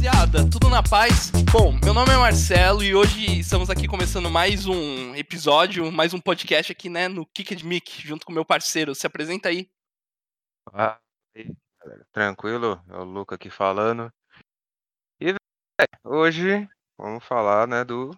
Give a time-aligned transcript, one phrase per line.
[0.00, 1.30] Rapaziada, tudo na paz?
[1.52, 6.20] Bom, meu nome é Marcelo e hoje estamos aqui começando mais um episódio, mais um
[6.20, 8.94] podcast aqui, né, no Kicked Mic, junto com meu parceiro.
[8.94, 9.70] Se apresenta aí.
[10.72, 10.98] Ah,
[12.12, 12.82] tranquilo?
[12.88, 14.10] É o Luca aqui falando.
[15.20, 15.34] E
[16.02, 18.10] hoje vamos falar, né, do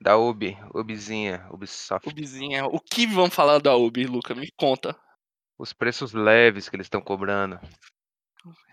[0.00, 2.08] da Ubi, Ubizinha, Ubisoft.
[2.08, 4.32] Ubizinha, o que vão falar da Ubi, Luca?
[4.32, 4.96] Me conta.
[5.58, 7.58] Os preços leves que eles estão cobrando.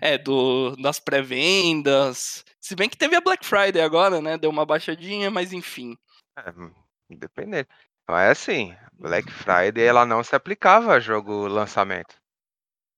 [0.01, 2.43] É, do, das pré-vendas.
[2.59, 4.37] Se bem que teve a Black Friday agora, né?
[4.37, 5.97] Deu uma baixadinha, mas enfim.
[6.37, 6.73] É, hum,
[7.09, 7.69] independente.
[8.07, 12.15] Mas assim, Black Friday ela não se aplicava a jogo lançamento.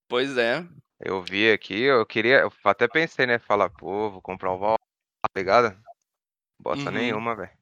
[0.07, 0.63] Pois é.
[0.99, 4.77] Eu vi aqui, eu queria, eu até pensei, né, falar, pô, vou comprar o Valhalla,
[5.21, 5.81] tá ligado?
[6.59, 6.95] Bosta Uhum.
[6.95, 7.57] nenhuma, velho.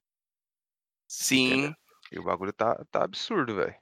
[1.07, 1.73] Sim,
[2.11, 3.75] E o bagulho tá, tá absurdo, velho.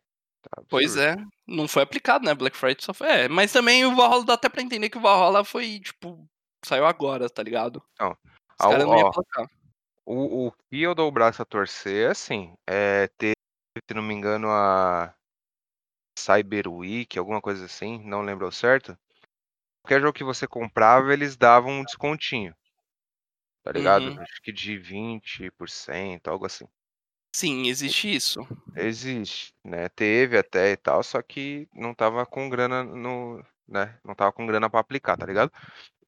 [0.49, 1.15] Tá pois é.
[1.47, 2.33] Não foi aplicado, né?
[2.33, 3.07] Black Friday só foi.
[3.07, 6.27] É, mas também o Valhalla dá até pra entender que o Valhalla foi, tipo,
[6.63, 7.81] saiu agora, tá ligado?
[7.93, 8.17] Então,
[8.59, 9.11] Os caras não iam.
[10.05, 13.33] O, o que eu dou o braço a torcer, assim, é ter,
[13.89, 15.15] se não me engano, a
[16.17, 18.95] Cyber Week, alguma coisa assim, não lembro ao certo.
[19.81, 22.55] Qualquer jogo que você comprava, eles davam um descontinho,
[23.63, 24.05] tá ligado?
[24.05, 24.21] Uhum.
[24.21, 26.67] Acho que de 20%, algo assim.
[27.35, 28.47] Sim, existe isso.
[28.77, 29.89] Existe, né?
[29.89, 33.99] Teve até e tal, só que não tava com grana no, né?
[34.05, 35.51] Não tava com grana pra aplicar, tá ligado?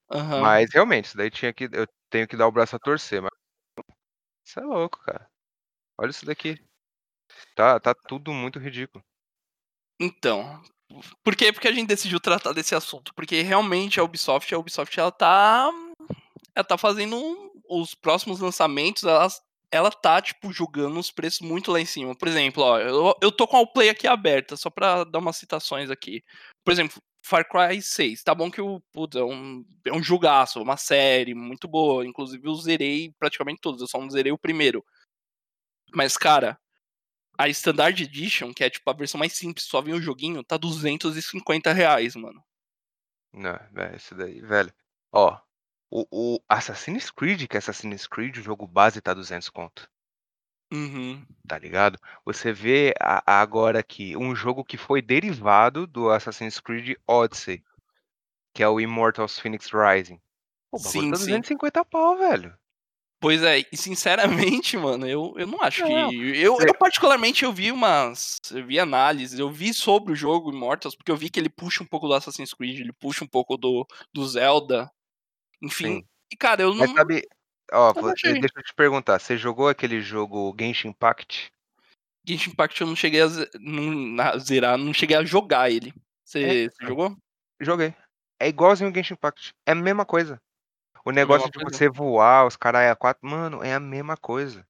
[0.09, 0.42] Aham.
[0.42, 3.31] Mas realmente, isso daí tinha que, eu tenho que dar o braço a torcer, mas
[4.45, 5.30] isso é louco, cara.
[5.98, 6.58] Olha isso daqui.
[7.53, 9.03] Tá, tá tudo muito ridículo.
[10.00, 10.61] Então,
[11.25, 13.14] por que porque a gente decidiu tratar desse assunto?
[13.14, 15.70] Porque realmente a Ubisoft, a Ubisoft ela tá
[16.55, 19.27] ela tá fazendo os próximos lançamentos, ela
[19.72, 22.16] ela tá tipo jogando os preços muito lá em cima.
[22.16, 25.38] Por exemplo, ó, eu, eu tô com a Play aqui aberta, só pra dar umas
[25.38, 26.23] citações aqui.
[26.64, 30.61] Por exemplo, Far Cry 6, tá bom que o putz, é um é um jogaço,
[30.61, 34.83] uma série muito boa, inclusive eu zerei praticamente todos, eu só não zerei o primeiro.
[35.94, 36.58] Mas cara,
[37.38, 40.58] a Standard Edition, que é tipo a versão mais simples, só vem o joguinho, tá
[40.58, 42.44] 250 reais, mano.
[43.34, 44.73] Não, é isso daí, velho.
[45.11, 45.38] Ó,
[45.89, 49.89] o, o Assassin's Creed, que é Assassin's Creed, o jogo base tá 200 conto,
[50.71, 51.25] Uhum.
[51.48, 51.98] tá ligado?
[52.25, 57.64] Você vê a- agora aqui um jogo que foi derivado do Assassin's Creed Odyssey,
[58.53, 60.20] que é o Immortals Phoenix Rising.
[60.70, 61.25] Pô, Sim, tá sim.
[61.25, 62.54] 250 pau, velho.
[63.19, 66.39] Pois é, e sinceramente, mano, eu, eu não acho Não, que.
[66.39, 68.39] Eu, eu, particularmente, eu vi umas.
[68.52, 71.81] Eu vi análises, eu vi sobre o jogo Immortals, porque eu vi que ele puxa
[71.81, 74.92] um pouco do Assassin's Creed, ele puxa um pouco do, do Zelda.
[75.62, 75.86] Enfim.
[76.02, 76.08] Sim.
[76.32, 76.98] E, cara, eu Mas não.
[76.98, 77.28] sabe,
[77.72, 78.34] ó, não vo- achei.
[78.34, 81.52] deixa eu te perguntar, você jogou aquele jogo Genshin Impact?
[82.28, 83.28] Genshin Impact eu não cheguei a,
[83.60, 85.94] não- a zerar, não cheguei a jogar ele.
[86.23, 87.16] Você você jogou?
[87.60, 87.96] Joguei.
[88.40, 89.54] É igualzinho o Genshin Impact.
[89.66, 90.42] É a mesma coisa.
[91.06, 93.26] O É negócio de você voar, os caras é a quatro.
[93.28, 94.67] Mano, é a mesma coisa.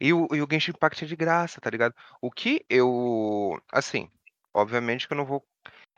[0.00, 1.94] E o, e o Genshin Impact é de graça, tá ligado?
[2.20, 3.60] O que eu.
[3.72, 4.08] Assim,
[4.52, 5.44] obviamente que eu não vou.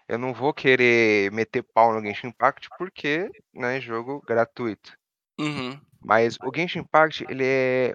[0.08, 4.96] Eu não vou querer meter pau no Genshin Impact porque, né, jogo gratuito.
[5.38, 5.80] Uhum.
[6.04, 7.94] Mas o Genshin Impact, ele é.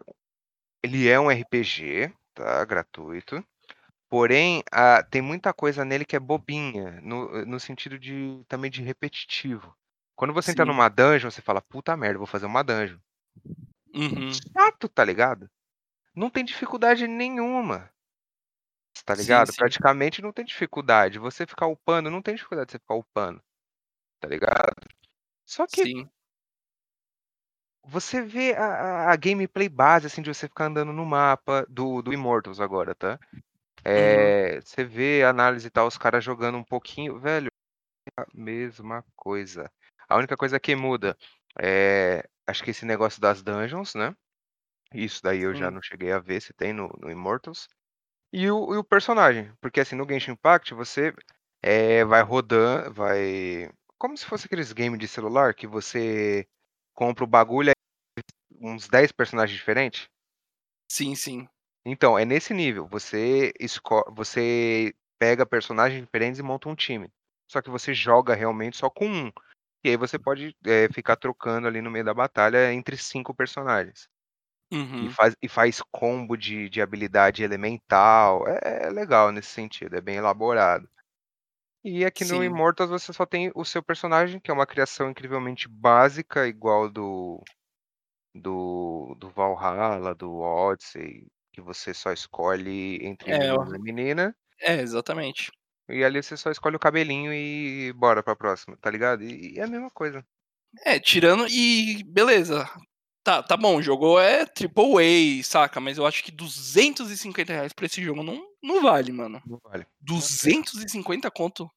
[0.83, 2.65] Ele é um RPG, tá?
[2.65, 3.43] Gratuito.
[4.09, 8.81] Porém, ah, tem muita coisa nele que é bobinha, no, no sentido de também de
[8.81, 9.73] repetitivo.
[10.15, 10.71] Quando você entra Sim.
[10.71, 12.97] numa dungeon, você fala, puta merda, vou fazer uma dungeon.
[13.93, 14.31] Uhum.
[14.33, 15.49] Chato, tá ligado?
[16.15, 17.90] Não tem dificuldade nenhuma.
[19.05, 19.47] Tá Sim, ligado?
[19.47, 19.55] sim.
[19.57, 21.19] Praticamente não tem dificuldade.
[21.19, 23.41] Você ficar upando, não tem dificuldade de você ficar upando.
[24.21, 24.75] Tá ligado?
[25.45, 26.09] Só que Sim.
[27.83, 32.01] você vê a, a- a gameplay base, assim, de você ficar andando no mapa do,
[32.01, 33.19] do Immortals agora, tá?
[33.33, 33.41] Uhum.
[33.85, 37.49] É, você vê a análise e tal, os caras jogando um pouquinho, velho,
[38.17, 39.71] é a mesma coisa.
[40.09, 41.17] A única coisa que muda
[41.61, 44.15] é, acho que esse negócio das dungeons, né?
[44.93, 47.67] Isso daí eu já não cheguei a ver se tem no, no Immortals.
[48.33, 51.13] E o, e o personagem, porque assim, no Genshin Impact você
[51.61, 53.69] é, vai rodando, vai...
[53.97, 56.47] Como se fosse aqueles games de celular que você
[56.93, 57.71] compra o bagulho
[58.59, 60.07] e uns 10 personagens diferentes.
[60.91, 61.47] Sim, sim.
[61.85, 62.87] Então, é nesse nível.
[62.87, 64.03] Você esco...
[64.13, 67.09] você pega personagens diferentes e monta um time.
[67.49, 69.31] Só que você joga realmente só com um.
[69.83, 74.07] E aí você pode é, ficar trocando ali no meio da batalha entre cinco personagens.
[74.99, 75.09] E Uhum.
[75.09, 78.47] faz, e faz combo de, de habilidade elemental.
[78.47, 80.89] É, é legal nesse sentido, é bem elaborado.
[81.83, 82.43] E aqui no Sim.
[82.43, 87.43] Immortals você só tem o seu personagem, que é uma criação incrivelmente básica, igual do
[88.35, 94.81] do, do Valhalla, do Odyssey, que você só escolhe entre É, menino e menina, É,
[94.81, 95.51] exatamente.
[95.89, 99.23] e ali você só escolhe o cabelinho e bora pra próxima, tá ligado?
[99.23, 100.25] E, e é a mesma coisa.
[100.85, 102.67] É, tirando e beleza.
[103.23, 105.79] Tá, tá bom, o jogo é triple A, saca?
[105.79, 109.41] Mas eu acho que 250 reais pra esse jogo não, não vale, mano.
[109.45, 109.85] Não vale.
[109.99, 111.69] 250 conto?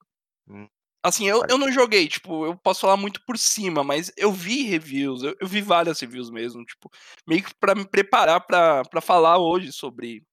[0.49, 0.67] Hum.
[1.05, 1.53] Assim, eu, Vale.
[1.53, 5.37] eu não joguei, tipo, eu posso falar muito por cima, mas eu vi reviews, eu,
[5.39, 6.91] eu vi várias reviews mesmo, tipo,
[7.29, 10.25] meio que pra me preparar pra, pra falar hoje sobre,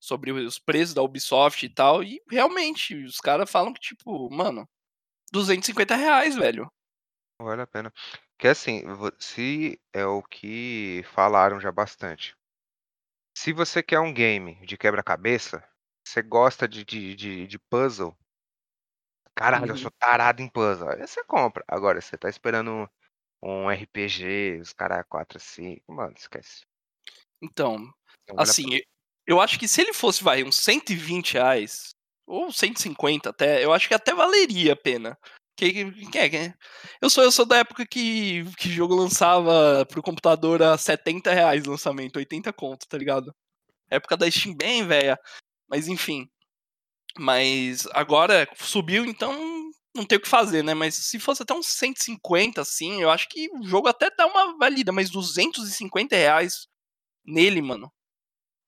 [0.00, 4.68] sobre os preços da Ubisoft e tal, e realmente, os caras falam que, tipo, mano,
[5.32, 6.68] 250 reais, velho.
[7.40, 7.92] Vale a pena.
[8.40, 12.34] Que assim, vo- se é o que falaram já bastante.
[13.36, 15.62] Se você quer um game de quebra-cabeça,
[16.06, 18.16] você gosta de, de, de, de puzzle.
[19.34, 19.76] Caralho, eu Uhum.
[19.82, 20.88] sou tarado em puzzle.
[20.90, 21.62] Aí você compra.
[21.68, 22.70] Agora, você tá esperando
[23.42, 25.92] um, um RPG, os caras 4, 5.
[25.92, 26.62] Mano, esquece.
[27.42, 27.92] Então,
[28.36, 28.84] a assim, eu-
[29.26, 31.90] eu acho que se ele fosse, vai, uns 120 reais,
[32.26, 35.18] ou 150 até, eu acho que até valeria a pena.
[35.60, 36.54] Que, que, que é, é?
[37.02, 41.66] Eu sou, eu sou da época que, que jogo lançava pro computador a 70 reais
[41.66, 43.34] lançamento, 80 conto, tá ligado?
[43.90, 45.18] Época da Steam bem velha.
[45.68, 46.26] Mas enfim.
[47.18, 49.34] Mas agora subiu, então
[49.94, 50.72] não tem o que fazer, né?
[50.72, 54.56] Mas se fosse até uns 150, assim, eu acho que o jogo até dá uma
[54.56, 56.66] valida, mas 250 reais
[57.24, 57.92] nele, mano.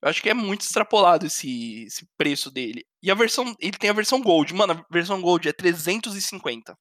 [0.03, 2.85] Eu acho que é muito extrapolado esse, esse preço dele.
[3.03, 3.55] E a versão.
[3.61, 4.53] Ele tem a versão Gold.
[4.53, 6.73] Mano, a versão Gold é 350.
[6.73, 6.77] O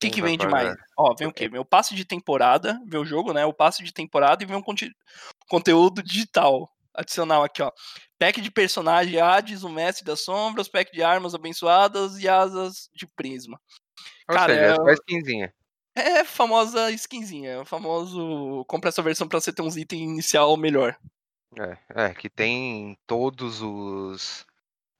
[0.00, 0.74] que, que vem demais?
[0.98, 1.48] Ó, vem o quê?
[1.48, 3.46] Vem o passe de temporada, vem o jogo, né?
[3.46, 4.92] O passe de temporada e vem um conte-
[5.48, 7.72] conteúdo digital adicional aqui, ó.
[8.18, 13.06] Pack de personagem Hades, o Mestre das Sombras, pack de armas abençoadas e asas de
[13.06, 13.58] prisma.
[14.28, 15.54] Ou Cara, seja, é- é só skinzinha.
[15.96, 20.56] É famosa skinzinha, é o famoso compra essa versão pra você ter uns itens inicial
[20.56, 20.96] melhor.
[21.58, 24.44] É, é, que tem todos os.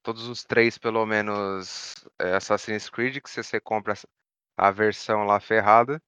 [0.03, 3.95] Todos os três, pelo menos, é, Assassin's Creed, que se você compra
[4.55, 5.99] a versão lá ferrada,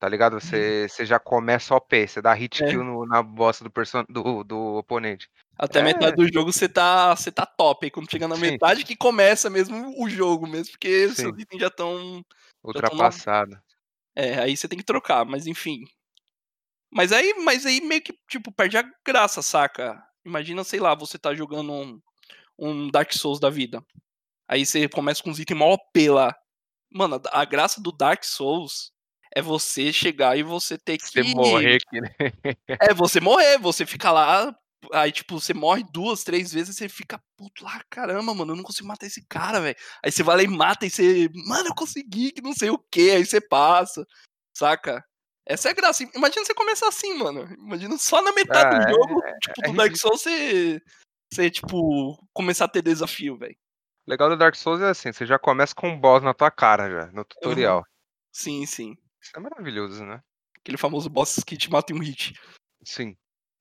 [0.00, 0.40] tá ligado?
[0.40, 2.68] Você, você já começa OP, você dá hit É.
[2.68, 4.04] kill no- na bosta do, person...
[4.08, 5.28] do, do oponente.
[5.56, 5.82] Até É.
[5.84, 7.86] metade do jogo você tá, você tá top.
[7.86, 8.40] Aí quando chega na Sim.
[8.42, 11.14] metade que começa mesmo o jogo mesmo, porque Sim.
[11.14, 12.24] seus itens já estão.
[12.64, 13.60] Ultrapassado.
[14.16, 15.84] É, aí você tem que trocar, mas enfim.
[16.92, 20.02] Mas aí, mas aí meio que, tipo, perde a graça, saca?
[20.24, 22.00] Imagina, sei lá, você tá jogando um,
[22.58, 23.84] um Dark Souls da vida.
[24.48, 26.36] Aí você começa com uns itens mó OP lá.
[26.92, 28.92] Mano, a graça do Dark Souls
[29.34, 31.06] é você chegar e você ter que.
[31.06, 32.14] Você morrer aqui, né?
[32.80, 34.52] É, você morrer, você fica lá,
[34.92, 38.64] aí tipo, você morre duas, três vezes, você fica puto lá, caramba, mano, eu não
[38.64, 39.76] consigo matar esse cara, velho.
[40.04, 42.78] Aí você vai lá e mata e você, mano, eu consegui, que não sei o
[42.78, 44.04] que, aí você passa,
[44.56, 45.04] saca?
[45.50, 46.04] Essa é a graça.
[46.14, 47.52] Imagina você começar assim, mano.
[47.58, 49.96] Imagina só na metade Ah, do é- jogo, tipo, é do Dark.
[49.96, 50.80] Souls, você,
[51.32, 53.56] você, tipo, começar a ter desafio, velho.
[54.06, 56.52] O legal do Dark Souls é assim, você já começa com um boss na tua
[56.52, 57.84] cara já, no tutorial.
[58.32, 58.96] Sim, sim.
[59.20, 60.22] Isso é maravilhoso, né?
[60.60, 62.32] Aquele famoso boss que te mata em um hit.
[62.84, 63.16] Sim.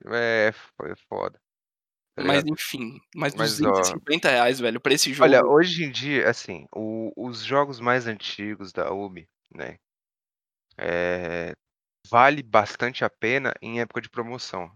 [0.06, 1.42] É, foi foda.
[2.16, 5.24] tá Mas enfim, mais Mas, ó, 250 reais, velho, pra esse jogo.
[5.28, 9.80] Olha, hoje em dia, assim, o- os jogos mais antigos da Ubi, né?
[10.78, 11.54] é,
[12.08, 14.72] vale bastante a pena em época de promoção.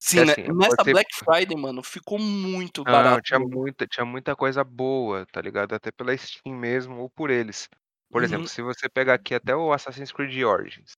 [0.00, 0.34] Sim, né?
[0.34, 3.20] assim, Nessa você- Black Friday, mano, ficou muito Não, barato.
[3.20, 3.50] tinha o jogo.
[3.50, 5.74] muita, tinha muita coisa boa, tá ligado?
[5.74, 7.68] Até pela Steam mesmo ou por eles.
[8.10, 8.24] Por Uhum.
[8.24, 10.92] exemplo, se você pegar aqui até o Assassin's Creed Origins,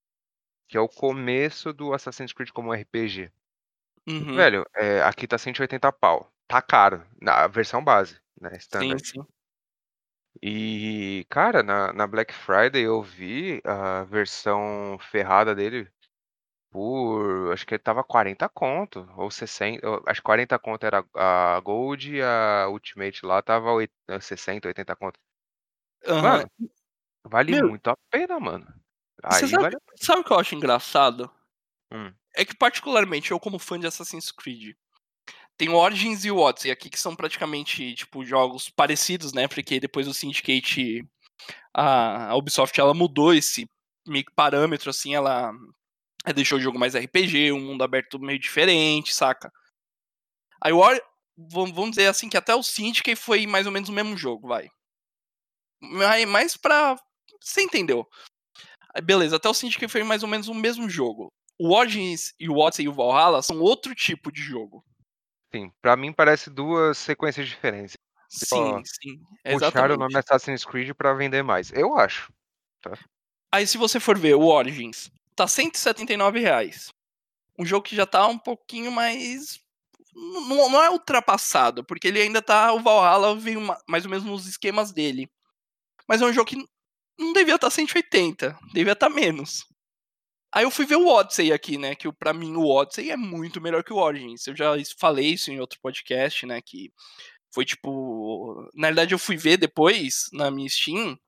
[0.68, 3.32] que é o começo do Assassin's Creed como RPG.
[4.08, 4.44] Uhum.
[4.44, 6.32] Velho, é, aqui tá 180 pau.
[6.48, 8.50] Tá caro, na versão base, né?
[8.68, 9.04] Sim, Standard.
[9.04, 9.20] sim.
[10.42, 15.90] E, cara, na, na Black Friday eu vi a versão ferrada dele
[16.70, 17.52] por.
[17.52, 19.84] Acho que ele tava 40 conto, ou 60.
[19.84, 24.68] eu- Acho que 40 conto era a Gold e a Ultimate lá tava oit- 60,
[24.68, 25.18] 80 conto.
[26.06, 26.22] Aham.
[26.22, 26.50] Mano,
[27.24, 28.66] vale Meu- muito a pena, mano.
[29.30, 31.30] Você Aí sabe, vale sabe o que eu acho engraçado?
[31.92, 32.12] Hum.
[32.34, 34.74] É que, particularmente, eu, como fã de Assassin's Creed,
[35.60, 39.46] tem o Origins e o Odyssey aqui, que são praticamente, tipo, jogos parecidos, né?
[39.46, 41.06] Porque depois do Syndicate,
[41.74, 43.68] a, Ubisoft, ela mudou esse
[44.34, 45.52] parâmetro, assim, ela,
[46.34, 49.52] deixou o jogo mais RPG, um mundo aberto meio diferente, saca?
[50.62, 50.80] Aí o
[51.36, 54.66] vamos dizer assim, que até o Syndicate foi mais ou menos o mesmo jogo, vai.
[55.82, 56.96] Mas mais pra...
[57.38, 58.08] Você entendeu?
[59.04, 61.28] Beleza, até o Syndicate foi mais ou menos o mesmo jogo.
[61.58, 64.82] o Origins e o Odyssey e o Valhalla são outro tipo de jogo.
[65.52, 67.96] Sim, pra mim parece duas sequências diferentes.
[68.28, 69.20] Sim, sim,
[69.58, 71.72] Puxaram o nome Assassin's Creed pra vender mais.
[71.72, 72.32] Eu acho.
[73.52, 76.88] Aí se você for ver o Origins, tá 179 reais.
[77.58, 79.60] Um jogo que já tá um pouquinho mais.
[80.14, 82.72] Não, não é ultrapassado, porque ele ainda tá.
[82.72, 85.28] O Valhalla veio ma- mais ou menos nos esquemas dele.
[86.06, 86.64] Mas é um jogo que
[87.18, 89.66] não devia estar 180, devia estar menos.
[90.52, 91.94] Aí eu fui ver o Odyssey aqui, né?
[91.94, 94.46] Que pra mim o Odyssey é muito melhor que o Origins.
[94.46, 96.60] Eu já falei isso em outro podcast, né?
[96.60, 96.92] Que
[97.52, 98.68] foi tipo.
[98.74, 101.18] Na verdade, eu fui ver depois na minha Steam.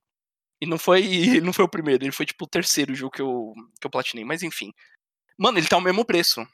[0.60, 1.02] E não foi,
[1.42, 4.24] não foi o primeiro, ele foi tipo o terceiro jogo que eu, que eu platinei.
[4.24, 4.72] Mas enfim.
[5.38, 6.46] Mano, ele tá o mesmo preço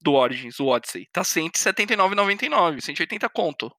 [0.00, 1.06] do Origins, o Odyssey.
[1.12, 3.72] Tá R$ 179,99, 180 conto.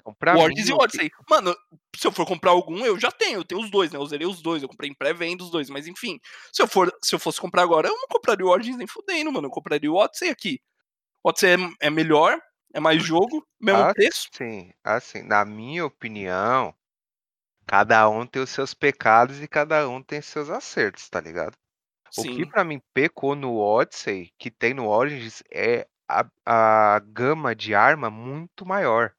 [0.00, 1.10] Então, pra o mim, e que- Odyssey.
[1.28, 1.54] Mano,
[1.96, 3.40] se eu for comprar algum, eu já tenho.
[3.40, 3.98] Eu tenho os dois, né?
[3.98, 4.62] Eu zerei os dois.
[4.62, 5.68] Eu comprei em pré-venda os dois.
[5.70, 6.18] Mas enfim,
[6.52, 9.30] se eu, for, se eu fosse comprar agora, eu não compraria o Origins nem fudendo,
[9.32, 9.46] mano.
[9.46, 10.60] Eu compraria o Odyssey aqui.
[11.22, 12.38] O Odyssey é, é melhor,
[12.74, 14.28] é mais jogo, mesmo Ah, preço.
[14.32, 16.74] Sim, assim, na minha opinião,
[17.66, 21.54] cada um tem os seus pecados e cada um tem seus acertos, tá ligado?
[22.16, 26.98] O que Sim, pra mim pecou no Odyssey, que tem no Origins, é a, a
[26.98, 29.14] gama de arma muito maior.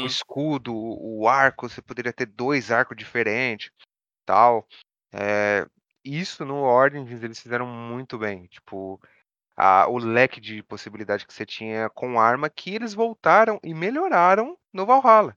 [0.00, 3.70] O uhum, escudo, o arco, você poderia ter dois arcos diferentes,
[4.26, 4.66] tal.
[5.12, 5.66] É,
[6.04, 8.46] isso no Origins eles fizeram muito bem.
[8.48, 9.00] Tipo,
[9.56, 14.58] a- o leque de possibilidade que você tinha com arma que eles voltaram e melhoraram
[14.72, 15.36] no Valhalla.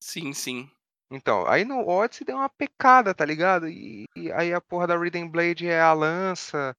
[0.00, 0.70] sim, sim.
[1.10, 3.68] Então, aí no Odyssey deu uma pecada, tá ligado?
[3.68, 6.76] E, e aí a porra da Rhythm Blade é a lança.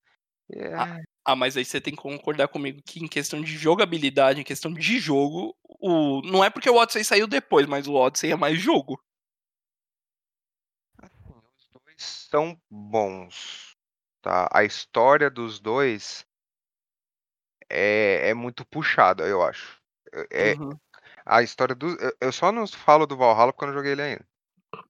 [0.53, 0.99] É, Ah,
[1.33, 4.99] mas aí você tem que concordar comigo que em questão de jogabilidade, em questão de
[4.99, 6.21] jogo, o...
[6.23, 9.01] não é porque o Odyssey saiu depois, mas o Odyssey é mais jogo.
[11.01, 11.95] os dois
[12.29, 13.75] são bons,
[14.21, 14.49] tá?
[14.51, 16.25] A história dos dois
[17.69, 19.81] é, é muito puxada, eu acho.
[20.29, 20.77] É, Uhum,
[21.25, 21.87] a história do.
[22.21, 24.27] eu- só não falo do Valhalla porque eu não joguei ele ainda.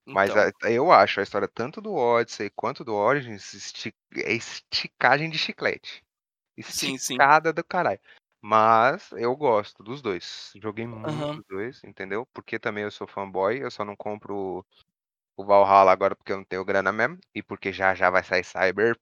[0.04, 4.32] Mas então, a- eu acho a história tanto do Odyssey quanto do Origins esti- é
[4.32, 6.05] esticagem de chiclete.
[6.62, 7.24] Sim, sim.
[7.24, 8.00] Esticada do caralho.
[8.42, 10.52] Mas eu gosto dos dois.
[10.62, 12.26] Joguei muito Aham, os dois, entendeu?
[12.32, 14.64] Porque também eu sou fanboy, eu só não compro
[15.36, 17.18] o Valhalla agora porque eu não tenho grana mesmo.
[17.34, 19.00] E porque já já vai sair Cyberpunk.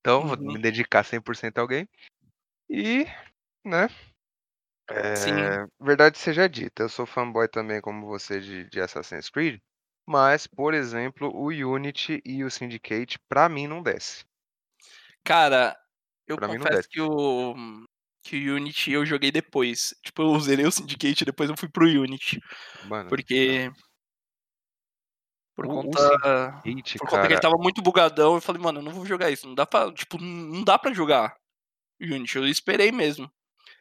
[0.00, 1.88] Então vou uhum, me dedicar 100% ao game.
[2.70, 3.06] E,
[3.64, 3.88] né?
[5.14, 5.50] sim.
[5.52, 9.60] É, verdade seja dita, eu sou fanboy também como você de, de Assassin's Creed.
[10.06, 14.24] Mas, por exemplo, o Unity e o Syndicate, pra mim, não desce.
[15.24, 15.76] Cara,
[16.26, 17.54] eu Pra não confesso que o
[18.22, 19.94] que o Unity eu joguei depois.
[20.04, 22.38] Tipo, eu zerei o Syndicate e depois eu fui pro Unity.
[22.82, 23.16] Mano, não.
[23.16, 23.70] Porque.
[25.56, 26.64] Por O, o conta.
[26.64, 27.40] Syndicate, Por conta que ele cara.
[27.40, 29.46] tava muito bugadão, eu falei, mano, eu não vou jogar isso.
[29.46, 29.92] Não dá pra.
[29.92, 31.36] Tipo, não dá pra jogar
[32.00, 32.36] Unity.
[32.38, 33.30] Eu esperei mesmo.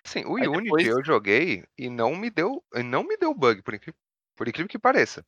[0.06, 0.88] Sim, o Aí Unity depois.
[0.88, 4.00] eu joguei e não me deu, não me deu bug, por incrível,
[4.36, 5.26] por incrível que pareça.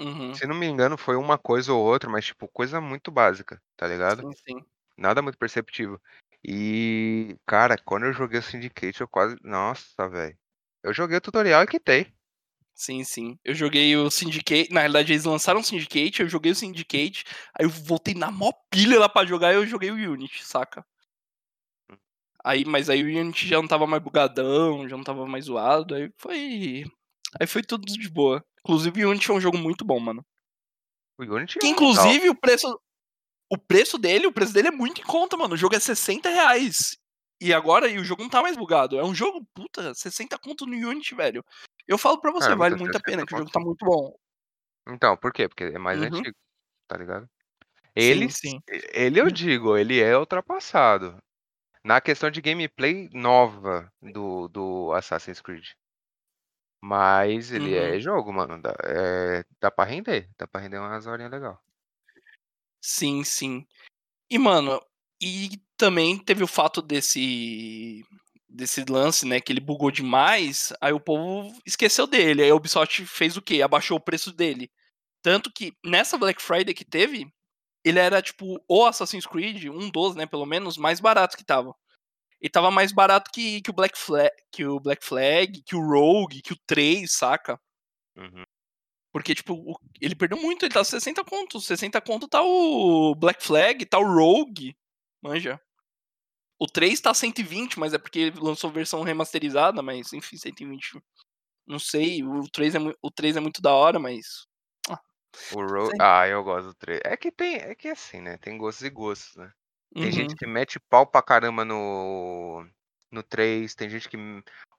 [0.00, 3.62] Uhum, Se não me engano, foi uma coisa ou outra, mas tipo, coisa muito básica,
[3.76, 4.26] tá ligado?
[4.26, 4.64] sim, sim.
[5.00, 5.98] Nada muito perceptível.
[6.46, 9.34] E, cara, quando eu joguei o Syndicate, eu quase.
[9.42, 10.36] Nossa, velho.
[10.82, 12.12] Eu joguei o tutorial e quitei.
[12.74, 13.38] Sim, sim.
[13.42, 14.72] Eu joguei o Syndicate.
[14.72, 17.24] Na realidade, eles lançaram o Syndicate, eu joguei o Syndicate,
[17.58, 20.84] aí eu voltei na mó pilha lá pra jogar e eu joguei o Unity, saca?
[22.44, 25.94] Aí, mas aí o Unity já não tava mais bugadão, já não tava mais zoado,
[25.94, 26.84] aí foi.
[27.38, 28.44] Aí foi tudo de boa.
[28.60, 30.24] Inclusive, o Unity é um jogo muito bom, mano.
[31.18, 31.92] O Unity Que é legal.
[31.92, 32.80] inclusive o preço.
[33.50, 35.54] O preço dele, o preço dele é muito em conta, mano.
[35.54, 36.96] O jogo é 60 reais.
[37.40, 38.96] E agora, e o jogo não tá mais bugado.
[38.98, 41.44] É um jogo, puta, 60 conto no Unity, velho.
[41.88, 43.84] Eu falo pra você, Caramba, vale muito a 60 pena, que o jogo tá muito
[43.84, 44.14] bom.
[44.88, 45.48] Então, por quê?
[45.48, 46.06] Porque é mais Uhum.
[46.06, 46.36] antigo,
[46.88, 47.28] tá ligado?
[47.96, 48.60] Ele, Sim, sim.
[48.92, 51.18] ele eu digo, ele é ultrapassado.
[51.84, 55.66] Na questão de gameplay nova do, do Assassin's Creed.
[56.82, 57.94] Mas ele Uhum.
[57.96, 58.60] é jogo, mano.
[58.60, 60.28] Dá, é, dá pra render.
[60.38, 61.60] Dá pra render umas horinhas legal.
[62.82, 63.66] Sim, sim.
[64.30, 64.80] E, mano,
[65.22, 68.04] e também teve o fato desse
[68.48, 72.42] desse lance, né, que ele bugou demais, aí o povo esqueceu dele.
[72.42, 73.62] Aí a Ubisoft fez o quê?
[73.62, 74.70] Abaixou o preço dele.
[75.22, 77.32] Tanto que nessa Black Friday que teve,
[77.84, 81.74] ele era tipo o Assassin's Creed, um dos, né, pelo menos, mais barato que tava.
[82.42, 85.82] E tava mais barato que, que o Black Flag, que o Black Flag, que o
[85.82, 87.60] Rogue, que o 3, saca?
[88.16, 88.44] Uhum.
[89.12, 91.60] Porque, tipo, o- ele perdeu muito, ele tá 60 conto.
[91.60, 94.76] 60 conto tá o Black Flag, tá o Rogue,
[95.20, 95.60] manja.
[96.58, 101.02] O 3 tá 120, mas é porque lançou versão remasterizada, mas enfim, 120.
[101.66, 104.46] Não sei, o 3 é, o 3 é muito da hora, mas.
[105.52, 105.86] O Ro...
[105.86, 105.96] Sim.
[106.00, 107.00] Ah, eu gosto do 3.
[107.04, 107.56] É que tem.
[107.56, 108.36] É que é assim, né?
[108.38, 109.50] Tem gostos e gostos, né?
[109.94, 110.10] Tem Uhum.
[110.12, 112.64] gente que mete pau pra caramba no,
[113.10, 114.16] no 3, tem gente que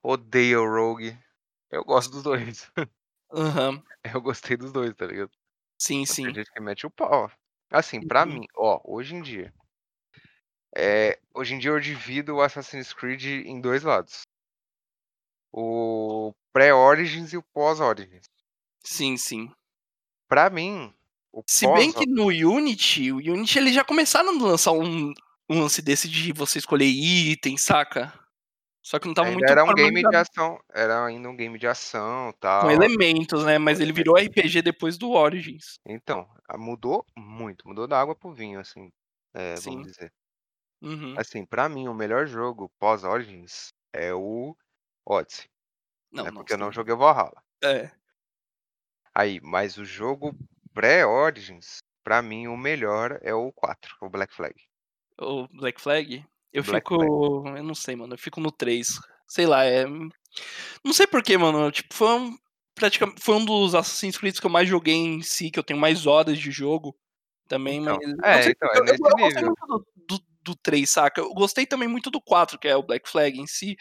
[0.02, 1.18] odeia o Rogue.
[1.70, 2.70] Eu gosto dos dois.
[3.32, 3.82] Aham.
[4.14, 5.30] Eu gostei dos dois, tá ligado?
[5.78, 6.24] Sim, sim.
[6.24, 7.30] Tem gente que mete o pau.
[7.70, 8.40] Assim, pra Uhum.
[8.40, 9.52] mim, ó, hoje em dia.
[10.76, 14.22] É, hoje em dia eu divido o Assassin's Creed em dois lados.
[15.52, 18.26] O pré-Origins e o pós-Origins.
[18.84, 19.50] Sim, sim.
[20.28, 20.92] Pra mim,
[21.32, 25.12] o Se bem pós que no Unity, o Unity eles já começaram a lançar um,
[25.48, 28.12] um lance desse de você escolher item, saca?
[28.82, 30.60] Só que não tava ainda muito era um game de ação.
[30.74, 32.70] Era ainda um game de ação com tal.
[32.70, 33.56] elementos, né?
[33.56, 35.78] Mas com ele virou RPG depois do Origins.
[35.86, 37.66] Então, mudou muito.
[37.66, 38.90] Mudou da água pro vinho, assim.
[39.34, 40.12] é, vamos dizer.
[40.82, 41.14] Uhum.
[41.16, 44.56] Assim, pra mim, o melhor jogo pós-Origins é o
[45.06, 45.48] Odyssey.
[46.10, 46.30] Não, né?
[46.30, 47.40] não, Porque eu não joguei o Valhalla.
[47.62, 47.88] É.
[49.14, 50.36] Aí, mas o jogo
[50.74, 54.54] pré-Origins, pra mim, o melhor é o 4, o Black Flag.
[55.18, 57.42] O Black Flag, eu Black fico.
[57.42, 57.58] Flag.
[57.58, 58.14] Eu não sei, mano.
[58.14, 58.98] Eu fico no 3.
[59.26, 59.86] Sei lá, é.
[60.84, 61.70] Não sei porquê, mano.
[61.70, 62.36] Tipo, foi um.
[62.74, 65.78] Praticamente, foi um dos Assassin's Creed que eu mais joguei em si, que eu tenho
[65.78, 66.96] mais horas de jogo
[67.46, 68.38] também, Então, mas.
[68.38, 71.20] É, sei então, porque é eu, eu, eu gostei muito do, do, do 3, saca?
[71.20, 73.76] Eu gostei também muito do 4, que é o Black Flag em si.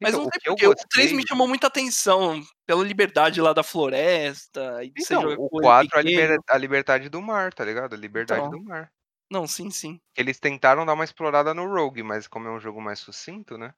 [0.00, 2.84] Mas Então, não o sei que eu porquê, o 3 me chamou muita atenção pela
[2.84, 7.08] liberdade lá da floresta, e Então, o com ele 4 é a, liber- a liberdade
[7.08, 7.94] do mar, tá ligado?
[7.94, 8.92] A liberdade Então, do mar.
[9.30, 10.00] Não, sim, sim.
[10.16, 13.74] Eles tentaram dar uma explorada no Rogue, mas como é um jogo mais sucinto, né?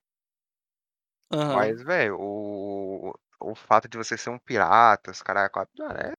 [1.33, 1.55] Aham.
[1.55, 6.13] Mas, velho, o, o fato de você ser um pirata, os caras é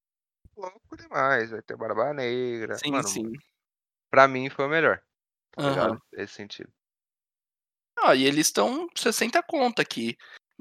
[0.56, 1.50] louco demais.
[1.52, 2.76] Vai ter Barba Negra.
[2.78, 3.32] Sim, Mano, sim.
[4.10, 5.02] pra mim foi o melhor,
[5.70, 6.02] ligado?
[6.14, 6.72] Nesse sentido.
[8.02, 10.16] Ah, e eles estão 60 conta aqui.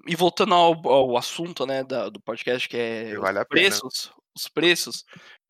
[0.06, 3.46] E voltando ao, ao assunto, né, da- do podcast, que é os vale pena.
[3.48, 5.04] preços, os preços.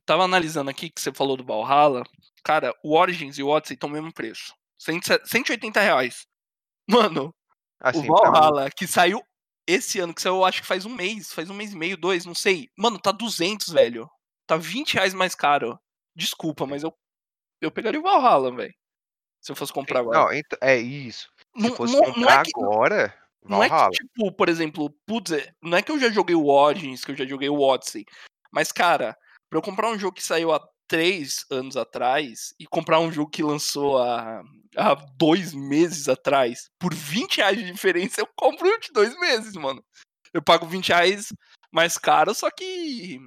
[0.05, 2.03] Tava analisando aqui que você falou do Valhalla.
[2.49, 4.55] Cara, o Origins e o Odyssey estão o mesmo preço.
[4.78, 6.26] 100 180 reais.
[6.88, 7.35] Mano, o
[7.78, 9.23] Assim, pra mim, Valhalla, que saiu
[9.67, 12.25] esse ano, que saiu acho que faz um mês, faz um mês e meio, dois,
[12.25, 12.71] não sei.
[12.75, 14.09] Mano, tá 200, velho.
[14.47, 15.78] Tá 20 reais mais caro.
[16.17, 16.97] Desculpa, mas eu,
[17.61, 18.75] eu pegaria o Valhalla, velho.
[19.43, 20.19] Se eu fosse comprar agora.
[20.19, 21.28] não, então, é isso.
[21.54, 24.91] Se Não, fosse não, não comprar é que, agora, Não é que, tipo, por exemplo,
[25.06, 27.61] putz, é- não é que eu já joguei o Origins, que eu já joguei o
[27.61, 28.06] Odyssey.
[28.50, 29.15] Mas, cara,
[29.50, 33.31] pra eu comprar um jogo que saiu há três anos atrás e comprar um jogo
[33.31, 34.43] que lançou há,
[34.77, 39.85] há dois meses atrás, por 20 reais de diferença, eu compro de dois meses, mano.
[40.33, 41.29] Eu pago 20 reais
[41.71, 43.19] mais caro, só que.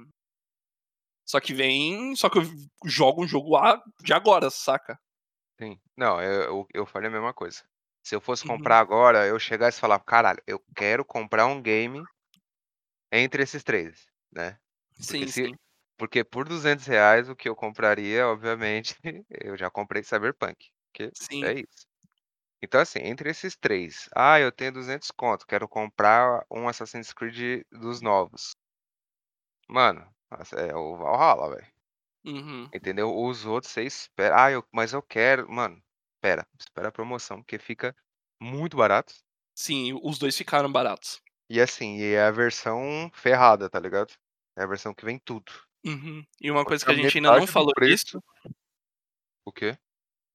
[1.26, 2.14] Só que vem.
[2.16, 2.42] Só que eu
[2.84, 3.56] jogo um jogo
[4.02, 4.98] de agora, saca?
[5.60, 5.80] Sim.
[5.96, 7.62] Não, eu, eu, eu falei a mesma coisa.
[8.04, 8.56] Se eu fosse Uhum.
[8.56, 12.02] comprar agora, eu chegasse e falar, caralho, eu quero comprar um game
[13.12, 14.58] entre esses três, né?
[14.98, 15.54] Sim, Porque se, sim.
[16.02, 18.96] Porque por 200 reais o que eu compraria, obviamente,
[19.30, 20.68] eu já comprei Cyberpunk.
[20.92, 21.44] Que Sim.
[21.44, 21.86] é isso.
[22.60, 27.62] Então, assim, entre esses três, ah, eu tenho 200 conto, quero comprar um Assassin's Creed
[27.70, 28.50] dos novos.
[29.68, 30.04] Mano,
[30.56, 31.72] é o Valhalla, velho.
[32.24, 32.68] Uhum.
[32.74, 33.16] Entendeu?
[33.16, 34.46] Os outros você espera.
[34.46, 35.48] Ah, eu, mas eu quero.
[35.48, 35.80] Mano,
[36.16, 36.44] espera.
[36.58, 37.94] Espera a promoção, porque fica
[38.40, 39.14] muito barato.
[39.54, 41.22] Sim, os dois ficaram baratos.
[41.48, 44.12] E assim, e é a versão ferrada, tá ligado?
[44.58, 45.52] É a versão que vem tudo.
[45.84, 46.24] Uhum.
[46.40, 48.04] E uma coisa que a gente ainda não falou preço.
[48.04, 48.24] disso.
[49.44, 49.76] O quê?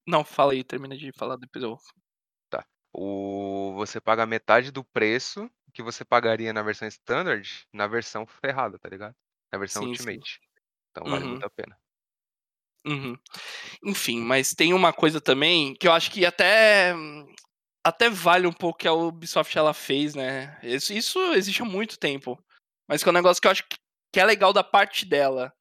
[0.05, 1.77] Não, fala aí, termina de falar depois eu.
[2.49, 2.65] Tá.
[2.93, 3.73] O...
[3.75, 8.89] Você paga metade do preço que você pagaria na versão standard na versão ferrada, tá
[8.89, 9.15] ligado?
[9.51, 9.91] Na versão Sim, sim.
[9.91, 10.39] Ultimate.
[10.91, 11.31] Então vale Uhum.
[11.31, 11.77] muito a pena.
[12.85, 13.17] Uhum.
[13.83, 16.93] Enfim, mas tem uma coisa também que eu acho que até
[17.85, 20.57] até vale um pouco que a Ubisoft ela fez, né?
[20.63, 22.41] Isso, isso existe há muito tempo.
[22.87, 23.77] Mas que é um negócio que eu acho que,
[24.11, 25.53] que é legal da parte dela,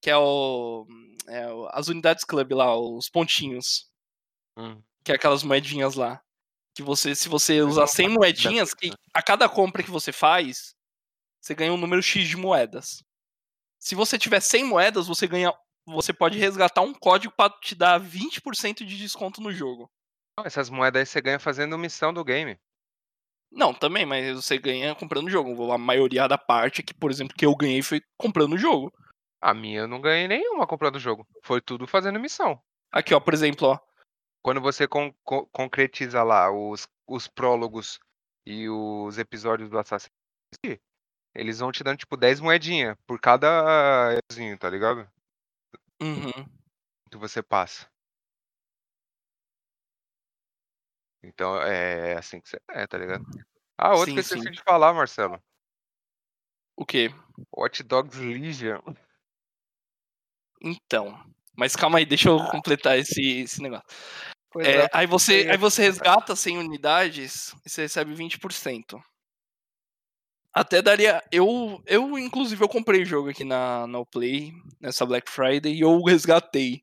[0.00, 0.86] que é o,
[1.28, 3.90] é o- as unidades club lá, os pontinhos,
[4.56, 4.82] Hum.
[5.04, 6.22] que é aquelas moedinhas lá.
[6.74, 10.10] Que você, se você usar não 100 faço moedinhas, que a cada compra que você
[10.12, 10.74] faz,
[11.40, 13.02] você ganha um número X de moedas.
[13.78, 15.52] Se você tiver 100 moedas, você ganha,
[15.84, 19.90] você pode resgatar um código para te dar 20% de desconto no jogo.
[20.44, 22.58] Essas moedas aí você ganha fazendo missão do game.
[23.54, 25.70] Não, também, mas você ganha comprando o jogo.
[25.70, 28.92] A maioria da parte que, por exemplo, que eu ganhei foi comprando o jogo.
[29.40, 31.26] A minha eu não ganhei nenhuma comprando o jogo.
[31.42, 32.60] Foi tudo fazendo missão.
[32.90, 33.78] Aqui, ó, por exemplo, ó.
[34.42, 37.98] Quando você con- con- concretiza lá os, os prólogos
[38.46, 40.10] e os episódios do Assassin's
[40.62, 40.80] Creed,
[41.34, 44.18] eles vão te dando tipo 10 moedinhas por cada
[44.58, 45.08] tá ligado?
[46.02, 46.32] Uhum.
[47.10, 47.91] Que você passa.
[51.22, 53.24] Então é assim que você é, tá ligado?
[53.78, 54.50] Ah, outro Sim, que eu esqueci sim.
[54.50, 55.42] de falar, Marcelo.
[56.76, 57.12] O quê?
[57.56, 58.80] Watch Dogs Legion.
[60.60, 61.18] Então.
[61.56, 63.86] Mas calma aí, deixa eu completar esse, esse negócio.
[64.58, 69.00] É, é, aí você, aí você resgata 100 unidades e você recebe 20%.
[70.52, 71.22] Até daria.
[71.32, 75.80] Eu, eu inclusive, eu comprei o jogo aqui na, na Play, nessa Black Friday, e
[75.80, 76.82] eu resgatei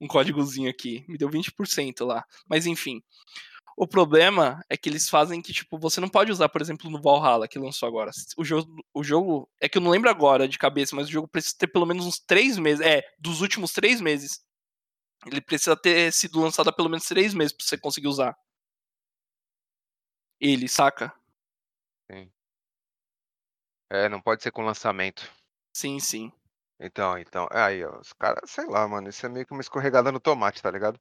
[0.00, 1.04] um códigozinho aqui.
[1.08, 2.24] Me deu 20% lá.
[2.48, 3.02] Mas enfim.
[3.76, 7.00] O problema é que eles fazem que, tipo, você não pode usar, por exemplo, no
[7.00, 8.10] Valhalla, que lançou agora.
[8.36, 9.48] O jogo, o jogo.
[9.60, 12.06] É que eu não lembro agora de cabeça, mas o jogo precisa ter pelo menos
[12.06, 12.84] uns três meses.
[12.84, 14.40] É, dos últimos três meses.
[15.26, 18.36] Ele precisa ter sido lançado há pelo menos três meses pra você conseguir usar.
[20.40, 21.14] Ele, saca?
[23.90, 25.30] É, não pode ser com lançamento.
[25.74, 26.32] Sim, sim.
[26.80, 27.46] Então, então.
[27.50, 28.00] Aí, ó.
[28.00, 29.08] Os caras, sei lá, mano.
[29.08, 30.98] Isso é meio que uma escorregada no tomate, tá ligado?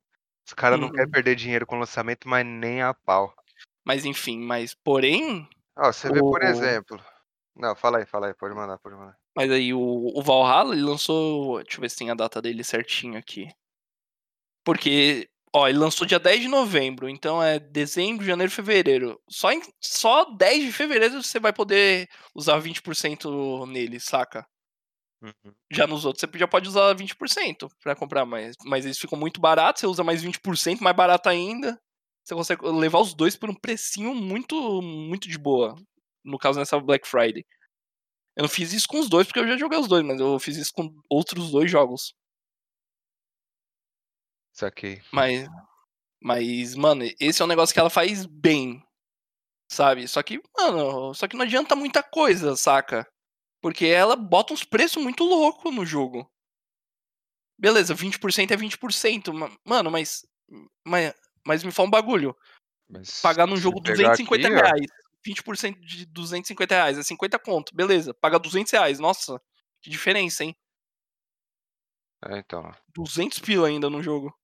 [0.51, 0.93] Os caras não Uhum.
[0.93, 3.33] querem perder dinheiro com lançamento, mas nem a pau.
[3.85, 5.47] Mas enfim, mas porém.
[5.77, 7.01] Ó, você vê, por O- exemplo.
[7.55, 9.15] Não, fala aí, fala aí, pode mandar, pode mandar.
[9.33, 11.63] Mas aí o, o Valhalla, ele lançou.
[11.63, 13.47] Deixa eu ver se tem a data dele certinho aqui.
[14.65, 19.21] Porque, ó, ele lançou dia 10 de novembro, então é dezembro, janeiro, fevereiro.
[19.29, 24.45] Só, em, só 10 de fevereiro você vai poder usar 20% nele, saca?
[25.21, 25.53] Uhum.
[25.71, 29.39] Já nos outros você já pode usar 20% pra comprar, mas, mas eles ficam muito
[29.39, 31.79] baratos, você usa mais 20%, mais barato ainda.
[32.23, 35.75] Você consegue levar os dois por um precinho muito, muito de boa.
[36.23, 37.45] No caso, nessa Black Friday.
[38.35, 40.39] Eu não fiz isso com os dois, porque eu já joguei os dois, mas eu
[40.39, 42.13] fiz isso com outros dois jogos.
[44.53, 45.01] Isso aqui.
[45.11, 45.47] Mas,
[46.21, 48.81] mas, mano, esse é um negócio que ela faz bem,
[49.71, 50.07] sabe?
[50.07, 53.07] Só que, mano, só que não adianta muita coisa, saca?
[53.61, 56.29] Porque ela bota uns preços muito loucos no jogo.
[57.57, 60.25] Beleza, 20% é 20%, ma- mano, mas,
[60.85, 61.13] mas,
[61.45, 62.35] mas me fala um bagulho.
[62.89, 64.87] Mas Pagar num jogo pegar 250 aqui, ó, reais,
[65.23, 68.13] 20% de 250 reais, é 50 conto, beleza.
[68.15, 69.39] Paga 200 reais, nossa,
[69.79, 70.55] que diferença, hein?
[72.25, 74.35] É, então, ó, 200 pila ainda no jogo.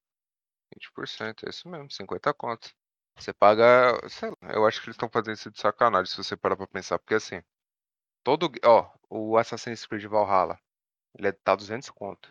[0.73, 2.69] 20%, é isso mesmo, 50 conto.
[3.17, 6.37] Você paga, sei lá, eu acho que eles estão fazendo isso de sacanagem, se você
[6.37, 7.41] parar pra pensar, porque assim,
[8.27, 10.59] todo, ó, o Assassin's Creed Valhalla,
[11.17, 12.29] ele é, tá 200 conto,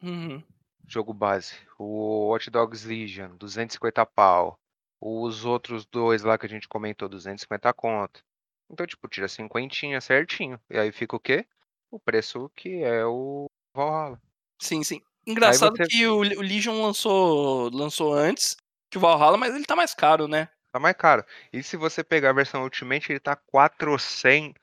[0.00, 0.40] Uhum.
[0.86, 1.56] jogo base.
[1.80, 4.56] O Watch Dogs Legion, 250 pau.
[5.00, 8.22] Os outros dois lá que a gente comentou, 250 conto.
[8.70, 10.60] Então, tipo, tira cinquentinha certinho.
[10.70, 11.44] E aí fica o quê?
[11.90, 14.20] O preço que é o Valhalla.
[14.62, 15.02] Sim, sim.
[15.26, 18.56] Engraçado você- que o, o Legion lançou, lançou antes
[18.88, 20.48] que o Valhalla, mas ele tá mais caro, né?
[20.72, 21.24] Tá mais caro.
[21.52, 24.54] E se você pegar a versão Ultimate, ele tá 400.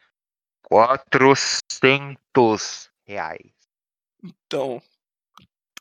[0.63, 3.52] 400 reais.
[4.23, 4.82] Então,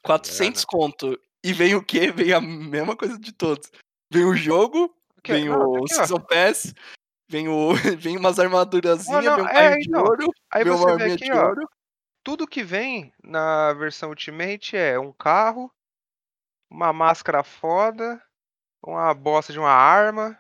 [0.02, 1.18] 400 conto.
[1.44, 2.12] E vem o quê?
[2.12, 3.70] Vem a mesma coisa de todos.
[4.10, 5.94] Vem o jogo, Aqui, vem não, o aqui.
[5.94, 6.74] Season Pass,
[7.28, 10.02] vem, o, vem umas armadurazinhas, não, vem um é, de então.
[10.02, 11.46] ouro, Aí vem você uma vê arminha aqui, de ó.
[11.46, 11.68] ouro.
[12.24, 15.72] Tudo que vem na versão Ultimate é um carro,
[16.70, 18.22] uma máscara foda,
[18.84, 20.38] uma bosta de uma arma,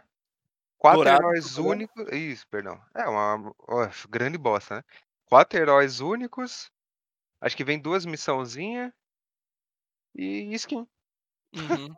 [0.82, 1.74] quatro Dourado, heróis dourado.
[1.74, 2.12] únicos.
[2.12, 2.82] Isso, perdão.
[2.92, 4.82] É uma ó, grande bosta, né?
[5.26, 6.70] Quatro heróis únicos.
[7.40, 8.92] Acho que vem duas missãozinhas
[10.14, 10.86] e skin.
[11.54, 11.94] Uhum.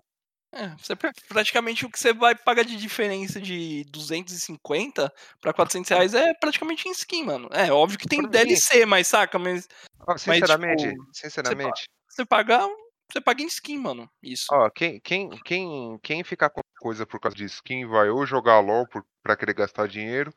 [0.53, 5.89] É, você, pra- praticamente o que você vai pagar de diferença de 250 pra 400
[5.91, 7.49] reais é praticamente em skin, mano.
[7.53, 9.67] É, óbvio que tem DLC, mas saca, mas
[10.07, 12.69] Ó, sinceramente, tipo, sinceramente, você paga,
[13.11, 14.11] você paga em skin, mano.
[14.23, 14.47] Isso.
[14.51, 18.61] ó, quem, quem, quem, quem ficar com coisa por causa de skin vai ou jogar
[18.61, 20.33] LOL por, pra querer gastar dinheiro,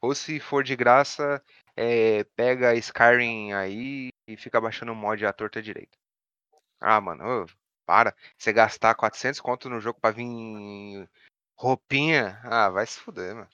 [0.00, 1.42] ou se for de graça,
[1.76, 5.96] é, pega Skyrim aí e fica baixando mod à torta direita.
[6.80, 7.46] Ah, mano, ô,
[7.86, 8.14] para.
[8.36, 11.08] Você gastar 400 conto no jogo pra vir
[11.56, 13.48] roupinha, ah, vai se fuder, mano.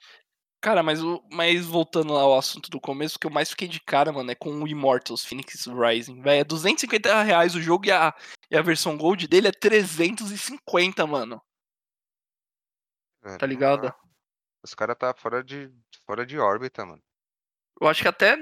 [0.65, 3.69] Cara, mas, o, mas voltando lá ao assunto do começo, o que eu mais fiquei
[3.69, 6.23] de cara, mano, é com o Immortals Phoenix Rising.
[6.23, 8.15] Véi, é 250 reais o jogo e a,
[8.51, 11.39] e a versão Gold dele é 350, mano.
[13.23, 13.39] velho.
[13.39, 13.89] Tá ligado?
[13.89, 13.97] Ah,
[14.65, 15.71] Os caras tá fora de,
[16.07, 17.03] fora de órbita, mano.
[17.79, 18.35] Eu acho que até.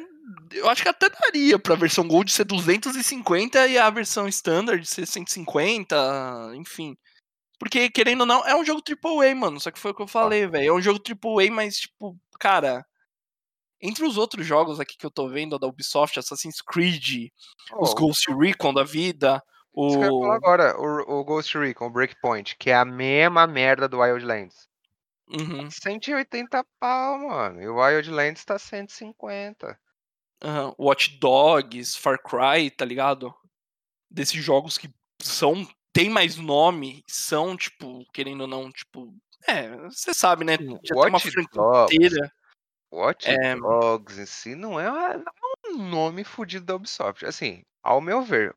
[0.53, 5.07] Eu acho que até daria pra versão Gold ser 250 e a versão Standard ser
[5.07, 6.97] 150, enfim.
[7.63, 9.61] Porque, querendo ou não, é um jogo AAA, mano.
[9.61, 10.71] Só que foi o que eu falei, velho.
[10.71, 12.85] É um jogo AAA, mas, tipo, cara.
[13.81, 17.31] Entre os outros jogos aqui que eu tô vendo da Ubisoft, Assassin's Creed,
[17.79, 19.41] os Ó, Ghost Recon da vida,
[19.87, 20.35] Isso que eu ia falar o.
[20.35, 24.69] agora, o, o Ghost Recon, o Breakpoint, que é a mesma merda do Wildlands.
[25.29, 27.63] Uhum, 180 pau, mano.
[27.63, 29.79] E o Wildlands tá 150.
[30.43, 33.33] aham, Watch Dogs, Far Cry, tá ligado?
[34.11, 35.67] Desses jogos que são.
[35.93, 39.15] Tem mais nome, são, tipo, querendo ou não, tipo.
[39.47, 40.53] É, você sabe, né?
[40.55, 41.95] Já tem uma Watch franquia Dogs.
[41.95, 42.33] inteira.
[42.93, 43.57] Watch É.
[43.57, 45.33] Dogs em si não é, não
[45.67, 47.25] é um nome fudido da Ubisoft.
[47.27, 48.55] Assim, ao meu ver,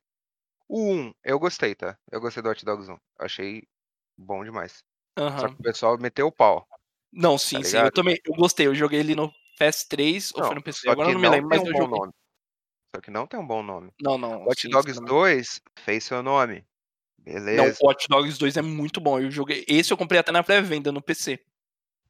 [0.68, 1.98] o 1, eu gostei, tá?
[2.10, 2.94] Eu gostei do Watch Dogs 1.
[2.94, 3.62] Eu achei
[4.18, 4.84] bom demais.
[5.18, 6.66] Só que o pessoal meteu o pau.
[7.12, 7.78] Não, sim, sim.
[7.78, 8.66] Eu também eu gostei.
[8.66, 10.88] Eu joguei ele no PS3 ou foi no PC?
[10.90, 11.98] Agora não me lembro, mas um eu joguei.
[11.98, 12.12] nome.
[12.94, 13.90] Só que não tem um bom nome.
[14.00, 14.44] Não, não.
[14.44, 15.06] Watch sim, Dogs sim, não.
[15.06, 16.64] 2 fez seu nome.
[17.26, 17.78] Não, Beleza.
[17.82, 19.18] Watch Dogs 2 é muito bom.
[19.18, 19.64] Eu joguei.
[19.66, 21.40] Esse eu comprei até na pré-venda no PC.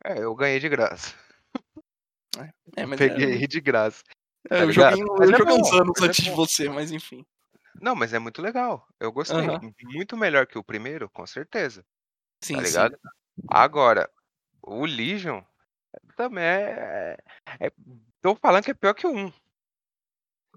[0.04, 1.14] É, eu ganhei de graça.
[2.76, 4.02] É, mas Peguei é, de graça.
[4.50, 4.96] é, tá eu ligado?
[4.98, 7.24] joguei, um- Mas eu é joguei bom, uns anos é antes de você, mas enfim.
[7.80, 8.86] Não, mas é muito legal.
[9.00, 9.38] Eu gostei.
[9.38, 9.72] Aham.
[9.84, 11.82] Muito melhor que o primeiro, com certeza.
[12.44, 12.66] Sim, tá sim.
[12.66, 12.98] ligado?
[13.48, 14.10] Agora,
[14.62, 15.40] o Legion
[16.14, 17.16] também é,
[17.58, 17.72] é.
[18.20, 19.32] Tô falando que é pior que o 1.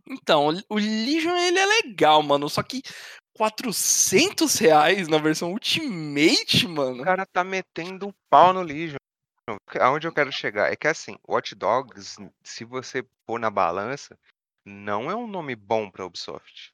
[0.08, 2.50] Então, o Legion ele é legal, mano.
[2.50, 2.82] Só que
[3.39, 7.02] 400 reais na versão Ultimate, O mano.
[7.06, 8.97] cara tá metendo o pau no Legion.
[9.80, 14.19] Aonde eu quero chegar é que assim, Watch Dogs, se você pôr na balança,
[14.65, 16.73] não é um nome bom pra Ubisoft.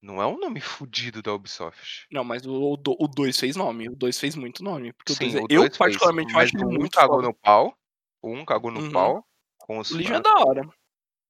[0.00, 2.06] Não é um nome fudido da Ubisoft.
[2.08, 3.88] Não, mas o 2 fez nome.
[3.88, 4.92] O 2 fez muito nome.
[4.92, 5.38] Porque o Sim, 2 é...
[5.40, 7.28] o Eu, 2 fez, particularmente, eu mas acho ele o 1 muito cagou foda.
[7.28, 7.76] no pau.
[8.22, 8.92] O 1 cagou no Uhum.
[8.92, 9.26] pau
[9.58, 10.62] com os O Legion é da hora.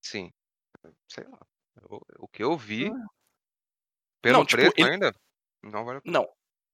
[0.04, 0.30] Sim.
[1.08, 1.38] Sei lá.
[1.90, 3.06] O, o que eu vi, Ah.
[4.24, 5.14] Pelo Não, tipo, preço ele- ainda,
[5.62, 6.00] não vale.
[6.04, 6.26] Não.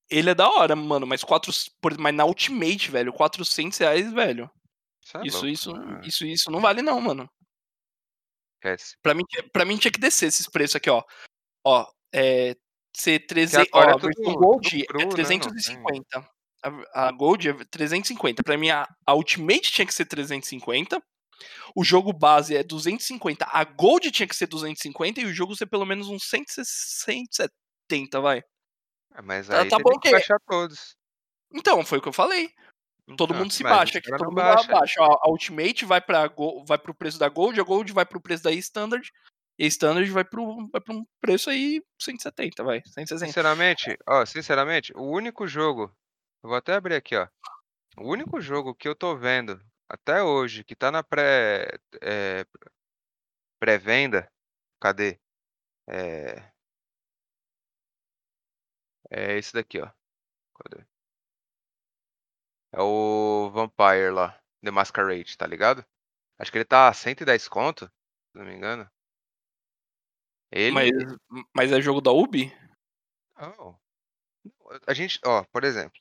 [0.08, 1.06] Ele é da hora, mano.
[1.06, 1.52] Mas, 4...
[1.80, 4.50] por- mas na Ultimate, velho, 400 reais, velho.
[5.04, 5.48] Isso é Isso, louco.
[5.48, 7.28] isso, Ah, isso, isso não vale, não, mano.
[8.56, 8.96] Esquece.
[9.02, 11.02] Pra mim, pra mim tinha que descer esses preços aqui, ó.
[11.64, 12.54] Ó, é.
[12.96, 13.68] Ser 300.
[13.72, 16.30] Ó, é tudo- Gold tudo cru, né, é não 350.
[16.92, 18.42] A, a Gold é 350.
[18.42, 21.00] Pra mim, a, a Ultimate tinha que ser 350.
[21.74, 23.46] O jogo base é 250.
[23.50, 28.42] A Gold tinha que ser 250 e o jogo ser pelo menos uns 170, vai.
[29.12, 30.96] Ah, Mas Tá- aí tá teria bom que baixar todos.
[31.52, 32.48] Então, foi o que eu falei.
[33.16, 34.70] Todo Então, mundo se baixa aqui, todo não mundo baixa.
[34.72, 35.02] abaixa.
[35.02, 38.20] A, a Ultimate vai, pra, Go- vai pro preço da Gold, a Gold vai pro
[38.20, 39.10] preço da Standard,
[39.58, 43.26] e a Standard vai pro, vai pro um preço aí 170, vai, 160.
[43.26, 45.92] Sinceramente, ó, sinceramente, o único jogo,
[46.44, 47.26] eu vou até abrir aqui, ó.
[47.98, 51.68] O único jogo que eu tô vendo até hoje que tá na pré
[52.02, 52.44] é,
[53.58, 54.28] pré-venda,
[54.80, 55.18] cadê?
[55.88, 56.52] É
[59.10, 59.88] é esse daqui, ó.
[60.56, 60.84] Cadê?
[62.72, 65.84] É o Vampire lá, The Masquerade, tá ligado?
[66.38, 68.90] Acho que ele tá a 110 conto, se não me engano.
[70.52, 70.90] Ele Mas,
[71.54, 72.52] mas é jogo da Ubi?
[73.38, 73.78] Não.
[74.86, 76.00] A gente, ó, por exemplo,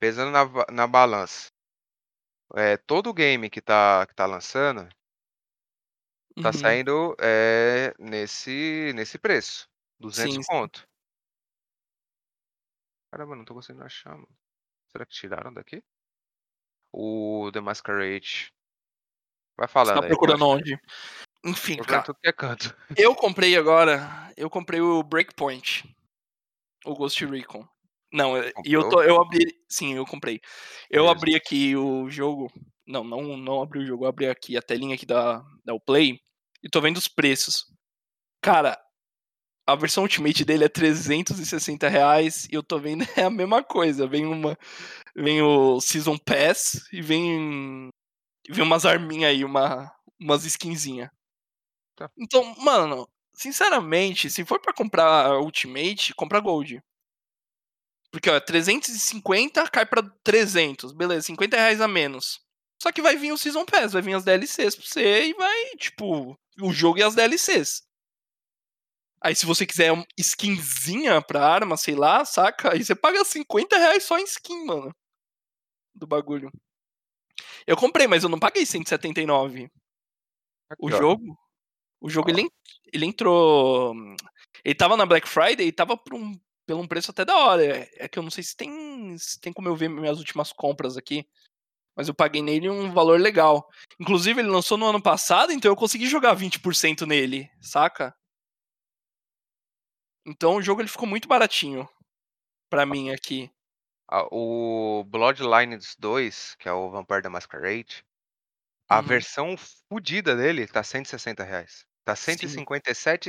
[0.00, 1.50] pesando na, na balança,
[2.56, 4.88] é, todo game que tá, que tá lançando
[6.42, 6.52] tá Uhum.
[6.52, 10.48] saindo é, nesse, nesse preço, 200 Sim, sim.
[10.48, 10.86] conto.
[13.10, 14.28] Caramba, não tô conseguindo achar, mano.
[14.90, 15.82] Será que tiraram daqui?
[16.92, 18.52] O The Masquerade.
[19.56, 20.08] Vai Você falando tá aí.
[20.08, 20.44] procurando acho.
[20.44, 20.78] onde?
[21.44, 22.76] Enfim, Procurando cara, tudo que é canto.
[22.96, 25.84] eu comprei agora, eu comprei o Breakpoint,
[26.84, 27.66] o Ghost Recon.
[28.14, 30.40] Não, é- e eu, tô, eu abri, sim, eu comprei.
[30.88, 31.10] Eu Beleza.
[31.10, 32.48] abri aqui o jogo,
[32.86, 36.20] não, não, não abri o jogo, eu abri aqui a telinha aqui da, da Play
[36.62, 37.64] e tô vendo os preços.
[38.42, 38.78] Cara,
[39.66, 44.06] a versão Ultimate dele é 360 reais e eu tô vendo é a mesma coisa.
[44.06, 44.56] Vem uma,
[45.16, 47.88] vem o Season Pass e vem,
[48.50, 51.10] vem umas arminhas aí, uma, umas skinzinha.
[51.96, 52.10] Tá.
[52.18, 56.82] Então, mano, sinceramente, se for pra comprar Ultimate, compra Gold.
[58.14, 60.92] Porque, ó, 350 cai pra 300.
[60.92, 62.40] Beleza, 50 reais a menos.
[62.80, 65.70] Só que vai vir o Season Pass, vai vir as DLCs pra você e vai,
[65.76, 67.82] tipo, o jogo e as DLCs.
[69.20, 72.72] Aí se você quiser uma skinzinha pra arma, sei lá, saca?
[72.72, 74.94] Aí você paga 50 reais só em skin, mano.
[75.92, 76.52] Do bagulho.
[77.66, 79.68] Eu comprei, mas eu não paguei 179.
[80.78, 80.98] O Aqui, ó.
[80.98, 81.36] jogo.
[82.00, 82.32] O jogo Ó.
[82.32, 82.48] ele,
[82.92, 83.92] ele entrou.
[84.64, 87.64] Ele tava na Black Friday e tava por um, pelo um preço até da hora.
[87.64, 90.52] É, é que eu não sei se tem, se tem como eu ver minhas últimas
[90.52, 91.26] compras aqui.
[91.96, 93.68] Mas eu paguei nele um valor legal.
[94.00, 98.14] Inclusive, ele lançou no ano passado, então eu consegui jogar 20% nele, saca?
[100.26, 101.88] Então o jogo ele ficou muito baratinho
[102.70, 103.50] pra mim aqui.
[104.30, 108.04] O Bloodlines 2, que é o Vampire the Masquerade,
[108.88, 109.02] a Uhum.
[109.02, 109.56] versão
[109.90, 111.86] fodida dele tá 160 reais.
[112.04, 112.66] Tá Sim.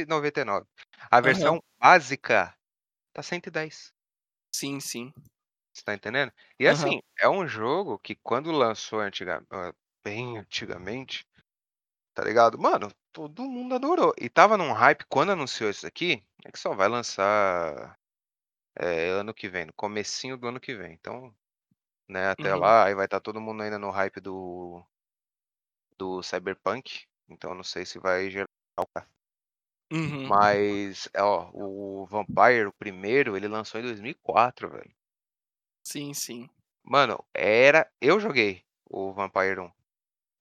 [0.07, 0.67] 157,99.
[1.11, 2.55] A versão básica
[3.15, 3.93] tá 110.
[4.51, 5.13] Sim, sim.
[5.73, 6.31] Você tá entendendo?
[6.59, 9.73] E assim, é um jogo que quando lançou antiga, ah,
[10.03, 11.25] bem antigamente,
[12.15, 12.59] tá ligado?
[12.59, 14.13] Mano, todo mundo adorou.
[14.19, 17.97] E tava num hype quando anunciou isso aqui, é que só vai lançar
[18.77, 20.93] é, ano que vem, no comecinho do ano que vem.
[20.93, 21.35] Então,
[22.09, 22.55] né, até Uhum.
[22.55, 24.83] lá, aí vai estar todo mundo ainda no hype do
[25.97, 27.05] do Cyberpunk.
[27.27, 28.47] Então não sei se vai gerar
[29.91, 30.31] Uhum.
[30.31, 34.95] Mas, ó, o Vampire, o primeiro, ele lançou em 2004, velho.
[35.85, 36.49] Sim, sim.
[36.83, 39.71] Mano, era eu joguei o Vampire 1.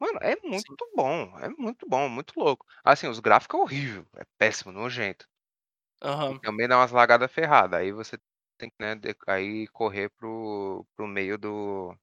[0.00, 0.76] Mano, é muito Sim.
[0.96, 2.66] bom, é muito bom, muito louco.
[2.85, 5.28] Assim, os gráficos é horrível, é péssimo, nojento.
[6.28, 6.40] E Aham.
[6.40, 8.18] também dá umas lagadas ferradas, aí você
[8.59, 8.94] tem que, né,
[9.28, 11.94] aí correr para o para o meio do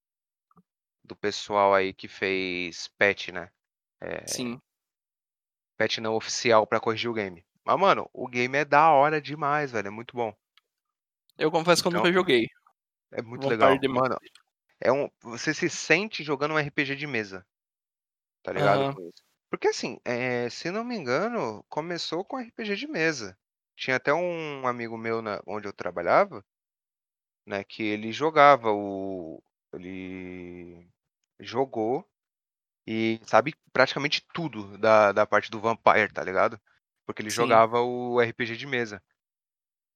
[1.03, 3.51] do pessoal aí que fez patch, né.
[4.01, 4.61] Eh Sim.
[5.81, 7.45] Patch não oficial pra corrigir o game.
[7.65, 10.33] Mas, mano, o game é da hora demais, velho, é muito bom.
[11.37, 12.47] Eu confesso que eu Então nunca joguei.
[13.11, 13.81] é muito legal.
[13.87, 14.17] Mano,
[14.81, 17.45] é um você se sente jogando um RPG de mesa.
[18.43, 19.01] Tá ligado isso.
[19.49, 23.37] Porque assim, eh, se não me engano, começou com RPG de mesa.
[23.77, 26.43] Tinha até um amigo meu na onde eu trabalhava
[27.45, 29.41] né, que ele jogava o
[29.73, 30.87] ele
[31.39, 32.05] jogou
[32.87, 36.59] e sabe praticamente tudo da da parte do Vampire, tá ligado.
[37.05, 37.31] Porque ele Sim.
[37.31, 39.01] jogava o RPG de mesa.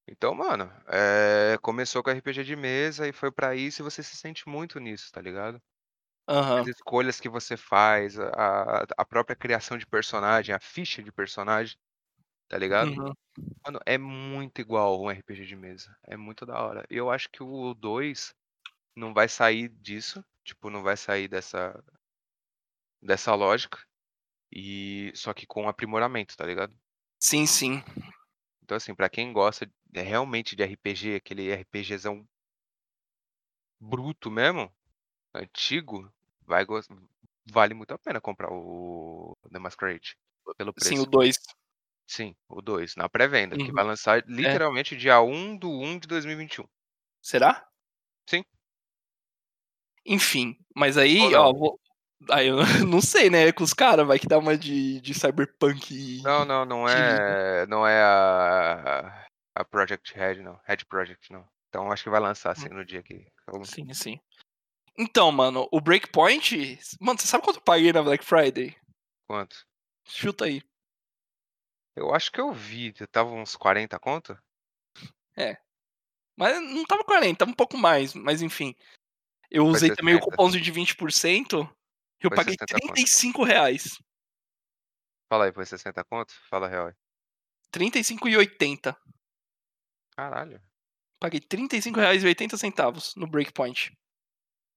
[0.08, 4.15] Então, mano, eh, começou com RPG de mesa e foi pra isso e você se
[4.15, 5.60] sente muito nisso, tá ligado.
[6.56, 6.69] As Aham.
[6.69, 11.78] escolhas que você faz, a a própria criação de personagem, a ficha de personagem,
[12.50, 12.95] tá ligado.
[12.95, 13.15] Uhum.
[13.65, 16.86] Mano, é muito igual um RPG de mesa, é muito da hora.
[16.89, 18.34] Eu acho que o 2
[18.95, 21.84] não vai sair disso, tipo, não vai sair dessa
[23.06, 23.80] dessa lógica,
[24.52, 26.78] e só que com aprimoramento, tá ligado.
[27.22, 27.82] Sim, sim.
[28.63, 32.28] Então, assim, pra quem gosta, realmente de RPG, aquele RPGzão
[33.82, 34.74] bruto mesmo,
[35.36, 36.12] antigo,
[36.46, 36.65] vai
[37.52, 40.18] vale muito a pena comprar o The Masquerade,
[40.58, 41.06] pelo Sim, o preço.
[41.06, 41.38] 2.
[42.08, 43.74] Sim, o 2, na pré-venda, que Uhum.
[43.74, 44.60] vai lançar É.
[44.60, 46.68] literalmente dia 1/1 de 2021.
[47.24, 47.68] Será?
[48.28, 48.46] Sim.
[50.06, 51.80] Enfim, mas aí, ó, vou
[52.30, 56.21] aí eu não sei, né, com os cara, vai que dá uma de de Cyberpunk
[56.23, 59.25] Não, não, não é não é a
[59.56, 61.47] a Project Red não, Red Project não.
[61.69, 63.25] Então acho que vai lançar assim no dia que
[63.63, 64.19] Sim, sim.
[64.97, 68.75] Então, mano, o Breakpoint mano, você sabe quanto eu paguei na Black Friday?
[69.28, 69.65] Quanto?
[70.08, 70.62] Chuta aí.
[71.95, 74.38] Eu acho que eu vi, estava uns 40 conto?
[75.36, 75.58] É.
[76.38, 78.75] Mas não estava 40, estava um pouco mais, mas enfim.
[79.49, 80.32] Eu usei também o 60.
[80.32, 81.69] cupomzinho de 20%,
[82.26, 83.02] eu Foi paguei 60 trinta conto.
[83.02, 83.98] e cinco reais.
[85.30, 86.34] Fala aí, foi 60 conto?
[86.50, 86.94] Fala real aí.
[87.72, 88.96] 35,80.
[90.16, 90.62] Caralho.
[91.20, 93.92] Paguei R$ 35,80 no Breakpoint.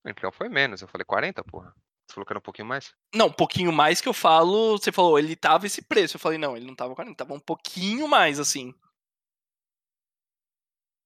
[0.06, 1.74] Então foi menos, eu falei 40 porra.
[2.06, 2.94] Você falou que era um pouquinho mais?
[3.14, 6.38] Não, um pouquinho mais que eu falo, você falou: "Ele estava esse preço", eu falei:
[6.38, 8.72] "Não, ele não estava 40, estava um pouquinho mais, assim".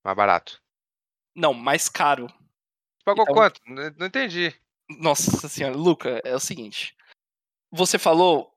[0.05, 0.61] Mais barato.
[1.35, 2.27] Não, mais caro.
[2.29, 3.61] Você pagou Então quanto?
[3.67, 4.55] Não entendi.
[4.99, 6.95] Nossa senhora, Luca, é o seguinte,
[7.71, 8.53] você falou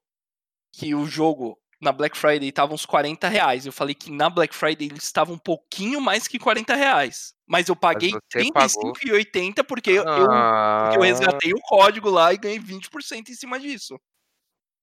[0.73, 3.29] que o jogo na Black Friday estava uns R$ 40,
[3.65, 6.73] eu falei que na Black Friday ele estava um pouquinho mais que R$ 40,
[7.47, 11.05] mas eu paguei você trinta e pagou cinco e oitenta porque eu porque eu Ah.
[11.05, 13.99] resgatei o código lá e ganhei 20% em cima disso.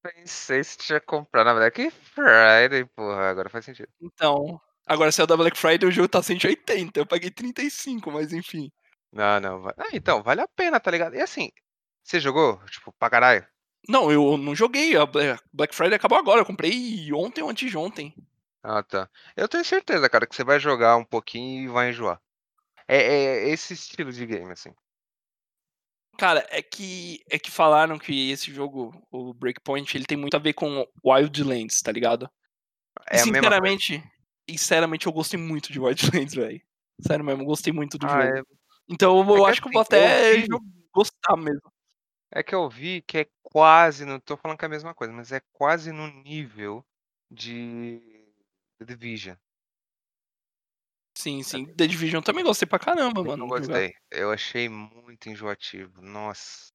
[0.03, 3.89] Pensei se tinha comprado na Black Friday, porra, agora faz sentido.
[4.01, 8.71] Então, agora saiu da Black Friday o jogo tá 180, eu paguei 35, mas enfim.
[9.13, 11.15] Não, não, va ah, então, vale a pena, tá ligado.
[11.15, 11.51] E assim,
[12.03, 13.47] você jogou, tipo, pra caralho?
[13.89, 17.71] Não, eu não joguei, a Bla Black Friday acabou agora, eu comprei ontem ou antes
[17.71, 18.15] de ontem.
[18.63, 19.09] Ah tá.
[19.37, 22.21] Eu tenho certeza, cara, que você vai jogar um pouquinho e vai enjoar.
[22.89, 24.75] É é esse estilo de game, assim.
[26.19, 30.41] Cara, é que é que falaram que esse jogo, o Breakpoint, ele tem muito a
[30.41, 32.31] ver com Wildlands, tá ligado.
[33.13, 33.79] E É a mesma coisa.
[33.79, 34.05] sinceramente
[34.49, 36.61] sinceramente eu gostei muito de Wildlands, velho.
[37.01, 38.39] Sério mesmo, eu gostei muito do Ah, jogo.
[38.39, 38.43] é.
[38.89, 40.59] Então eu É vou que acho que eu assim, vou eu até jo
[40.95, 41.73] gostar mesmo.
[42.35, 45.13] É que eu vi que é quase, não tô falando que é a mesma coisa,
[45.13, 46.85] mas é quase no nível
[47.31, 48.01] de
[48.79, 49.37] The Division.
[51.17, 51.67] Sim, sim.
[51.77, 53.83] The Division eu também gostei pra caramba, Eu não mano, jogar.
[53.83, 56.73] gostei, eu achei muito enjoativo, nossa.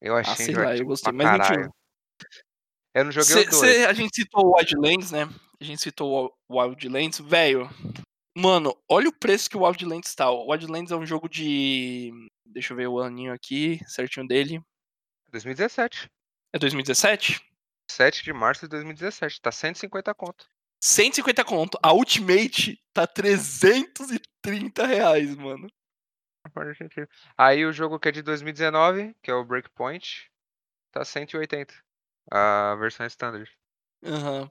[0.00, 1.70] Eu Ah, achei sei lá, eu enjoativo gostei, mas caralho.
[2.94, 3.76] Eu não joguei o Você 2.
[3.76, 5.22] você a gente citou o Wildlands, né,
[5.60, 7.68] a gente citou o Wildlands, velho,
[8.36, 12.12] mano, olha o preço que o Wildlands tá, o Wildlands é um jogo de
[12.44, 14.60] deixa eu ver o aninho aqui, certinho dele.
[15.30, 16.10] 2017.
[16.52, 17.40] É 2017?
[17.90, 20.48] 7 de março de 2017, tá 150 conto.
[20.80, 25.66] 150 conto, a Ultimate tá R$330, mano.
[26.52, 27.08] Faz sentido.
[27.36, 30.30] Aí o jogo que é de 2019, que é o Breakpoint,
[30.92, 31.74] tá 180,
[32.30, 33.50] a versão standard.
[34.04, 34.48] Aham.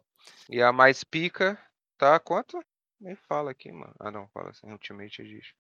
[0.50, 1.58] E a mais pica
[1.98, 2.60] tá quanto?
[3.00, 3.94] Nem fala aqui, mano.
[4.00, 5.56] Ah não, fala assim, Ultimate Edition.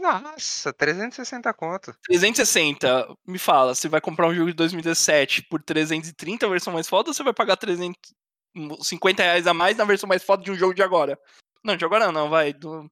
[0.00, 1.94] Nossa, 360 conto.
[2.04, 6.88] 360, me fala, você vai comprar um jogo de 2017 por 330 a versão mais
[6.88, 10.54] foda ou você vai pagar 350 reais a mais na versão mais foda de um
[10.54, 11.18] jogo de agora?
[11.62, 12.54] Não, de agora não, vai.
[12.54, 12.90] Do...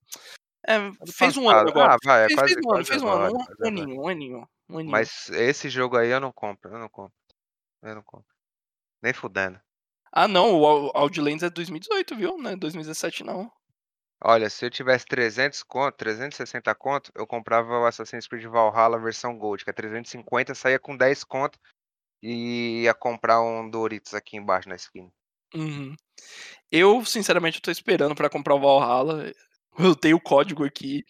[0.67, 0.77] É,
[1.11, 1.95] fez um ano agora.
[1.95, 4.49] Ah, vai, é fez, quase, fez um ano, fez um ano, um, aninho, um aninho,
[4.69, 4.93] um aninho.
[4.93, 7.17] Mas esse jogo aí eu não compro, eu não compro.
[7.83, 8.29] Eu não compro.
[9.03, 9.59] Nem fudendo.
[10.13, 12.37] Ah, não, o Outlands é 2018, viu?
[12.37, 13.51] Não é 2017 não.
[14.25, 19.37] Olha, se eu tivesse 300 conto, 360 conto, eu comprava o Assassin's Creed Valhalla versão
[19.37, 21.59] Gold, que é 350, saía com 10 conto
[22.23, 25.11] e ia comprar um Doritos aqui embaixo na esquina.
[25.55, 25.97] Uhum.
[26.71, 29.33] Eu, sinceramente, tô esperando pra comprar o Valhalla.
[29.79, 31.05] Eu tenho o código aqui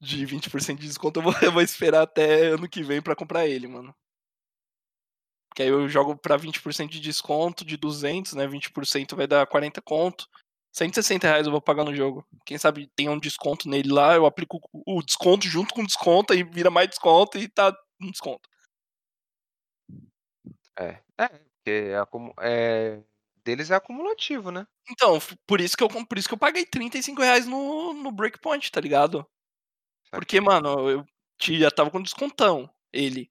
[0.00, 1.20] de 20% de desconto.
[1.20, 3.94] Eu vou, eu vou esperar até ano que vem pra comprar ele, mano.
[5.54, 8.44] Porque aí eu jogo pra 20% de desconto de 200, né?
[8.44, 10.28] 20% vai dar 40 conto.
[10.72, 12.26] 160 reais eu vou pagar no jogo.
[12.44, 16.34] Quem sabe tem um desconto nele lá, eu aplico o desconto junto com o desconto
[16.34, 18.48] e vira mais desconto e tá um desconto.
[20.76, 22.02] É, é, porque é,
[22.40, 23.02] é,
[23.44, 24.66] deles é acumulativo, né?
[24.90, 28.72] Então, por isso que eu, por isso que eu paguei 35 reais no, no Breakpoint,
[28.72, 29.24] tá ligado?
[30.10, 31.06] Porque, mano, eu
[31.40, 33.30] já tava com descontão, ele.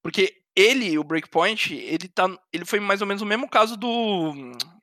[0.00, 2.26] Porque ele, o Breakpoint, ele tá.
[2.52, 4.32] Ele foi mais ou menos o mesmo caso do.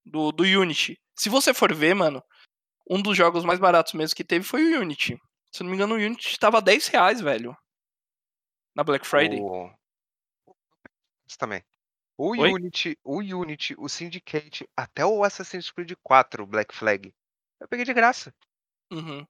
[0.06, 0.98] Do, do Unity.
[1.14, 2.24] Se você for ver, mano,
[2.90, 5.20] um dos jogos mais baratos mesmo que teve foi o Unity.
[5.52, 7.58] Se não me engano, o Unity tava 10 reais, velho.
[8.74, 9.40] Na Black Friday.
[9.42, 9.70] O...
[11.28, 11.62] Isso também.
[12.18, 12.54] O Oi?
[12.54, 17.14] Unity, o Unity, o Syndicate, até o Assassin's Creed 4, Black Flag.
[17.60, 18.34] Eu peguei de graça.
[18.92, 19.26] Uhum.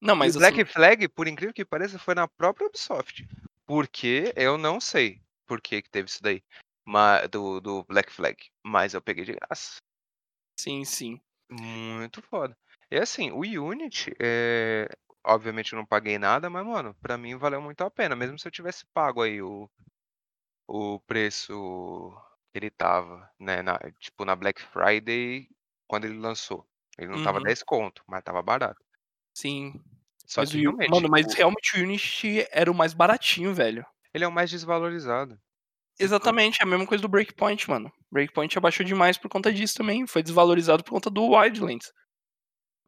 [0.00, 3.26] Não, Mas mas e Black assim, Flag, por incrível que pareça, foi na própria Ubisoft.
[3.66, 6.42] Porque eu não sei por que, que teve isso daí.
[6.86, 8.36] ma- do, do Black Flag.
[8.64, 9.78] Mas eu peguei de graça.
[10.56, 11.20] sim, sim.
[11.50, 12.56] Muito foda.
[12.90, 14.88] E assim, o Unity, é...
[15.24, 18.16] obviamente eu não paguei nada, mas, mano, pra mim valeu muito a pena.
[18.16, 19.68] Mesmo se eu tivesse pago aí o,
[20.68, 21.52] o preço
[22.52, 23.62] que ele tava, né?
[23.62, 25.48] Na, tipo, na Black Friday,
[25.86, 26.66] quando ele lançou.
[26.98, 27.44] Ele não tava Uhum.
[27.44, 28.80] 10 conto, mas tava barato.
[29.34, 29.80] Sim.
[30.26, 33.86] Só Mas que o, realmente, mano, mas realmente o Unity era o mais baratinho, velho.
[34.12, 35.38] Ele é o mais desvalorizado.
[35.98, 37.92] Exatamente, é a mesma coisa do Breakpoint, mano.
[38.10, 40.06] Breakpoint abaixou demais por conta disso também.
[40.06, 41.92] Foi desvalorizado por conta do Wildlands.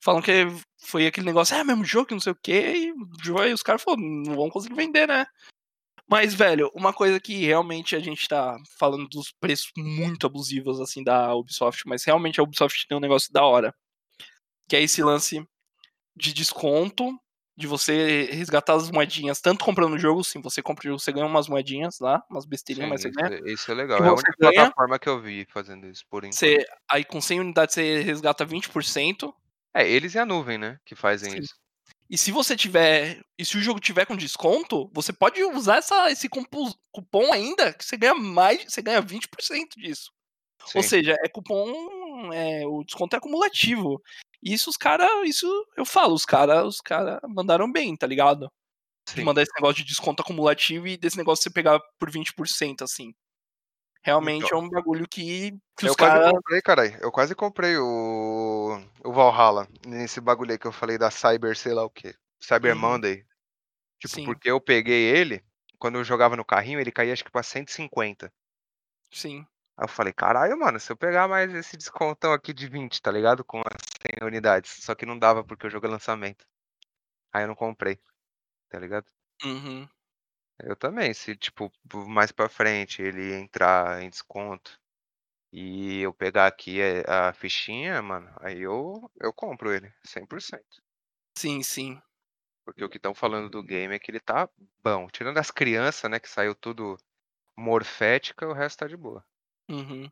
[0.03, 0.47] Falam que
[0.79, 4.35] foi aquele negócio, é mesmo jogo, não sei o quê, e os caras falaram, não
[4.35, 5.27] vão conseguir vender, né?
[6.09, 11.05] Mas, velho, uma coisa que realmente a gente tá falando dos preços muito abusivos, assim,
[11.05, 13.75] da Ubisoft, mas realmente a Ubisoft tem um negócio da hora.
[14.68, 15.47] Que é esse lance
[16.16, 17.16] de desconto,
[17.57, 21.13] de você resgatar as moedinhas, tanto comprando o jogo, sim, você compra o jogo, você
[21.13, 23.41] ganha umas moedinhas lá, umas besteirinhas, Sim, mas você ganha.
[23.53, 23.99] isso é legal.
[23.99, 26.39] que É a única ganha, plataforma que eu vi fazendo isso, por enquanto.
[26.39, 29.35] Você, aí com 100 unidades você resgata 20%.
[29.75, 30.79] É, eles e a nuvem, né?
[30.85, 31.41] Que fazem Sim.
[31.41, 31.55] isso.
[32.11, 33.21] E se você tiver.
[33.39, 37.85] E se o jogo tiver com desconto, você pode usar essa, esse cupom ainda, que
[37.85, 38.65] você ganha mais.
[38.69, 40.11] Você ganha 20% disso.
[40.75, 40.89] Ou Sim.
[40.89, 42.33] seja, é cupom.
[42.33, 44.01] É, o desconto é acumulativo.
[44.43, 45.09] Isso os caras.
[45.24, 48.51] Isso eu falo, os caras os cara mandaram bem, tá ligado?
[49.09, 49.24] Sim.
[49.24, 53.12] mandar esse negócio de desconto acumulativo e desse negócio de você pegar por 20%, assim.
[54.03, 54.59] Realmente Então.
[54.59, 56.30] é um bagulho que, que Eu os quase caras.
[56.30, 56.99] comprei, caralho.
[57.03, 61.74] Eu quase comprei o, o Valhalla nesse bagulho aí que eu falei da Cyber, sei
[61.74, 62.14] lá o quê.
[62.41, 62.80] Cyber Uhum.
[62.80, 63.24] Monday.
[64.01, 65.45] Tipo, Sim, porque eu peguei ele,
[65.78, 68.32] quando eu jogava no carrinho, ele caía acho que pra 150.
[69.12, 69.47] sim.
[69.81, 73.11] Aí eu falei, caralho, mano, se eu pegar mais esse descontão aqui de 20, tá
[73.11, 73.43] ligado?
[73.43, 73.83] Com as
[74.20, 74.70] 100 unidades.
[74.85, 76.47] Só que não dava porque o jogo é lançamento.
[77.33, 78.01] Aí eu não comprei,
[78.70, 79.07] tá ligado?
[79.45, 79.89] Uhum.
[80.62, 81.70] Eu também, se tipo,
[82.07, 84.78] mais pra frente ele entrar em desconto
[85.53, 90.83] e eu pegar aqui eh, a fichinha, mano, aí eu, eu compro ele, 100%.
[91.37, 92.01] Sim, sim.
[92.64, 94.49] Porque o que estão falando do game é que ele tá
[94.83, 95.09] bom.
[95.09, 96.97] Tirando as crianças, né, que saiu tudo
[97.57, 99.24] morfética, o resto tá de boa.
[99.71, 100.11] Uhum.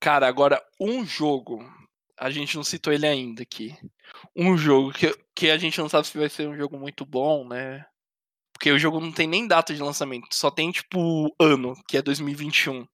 [0.00, 1.62] Cara, agora um jogo.
[2.18, 3.76] A gente não citou ele ainda aqui.
[4.34, 7.46] Um jogo que, que a gente não sabe se vai ser um jogo muito bom,
[7.46, 7.84] né?
[8.52, 12.02] Porque o jogo não tem nem data de lançamento, só tem, tipo, ano, que é
[12.02, 12.86] 2021.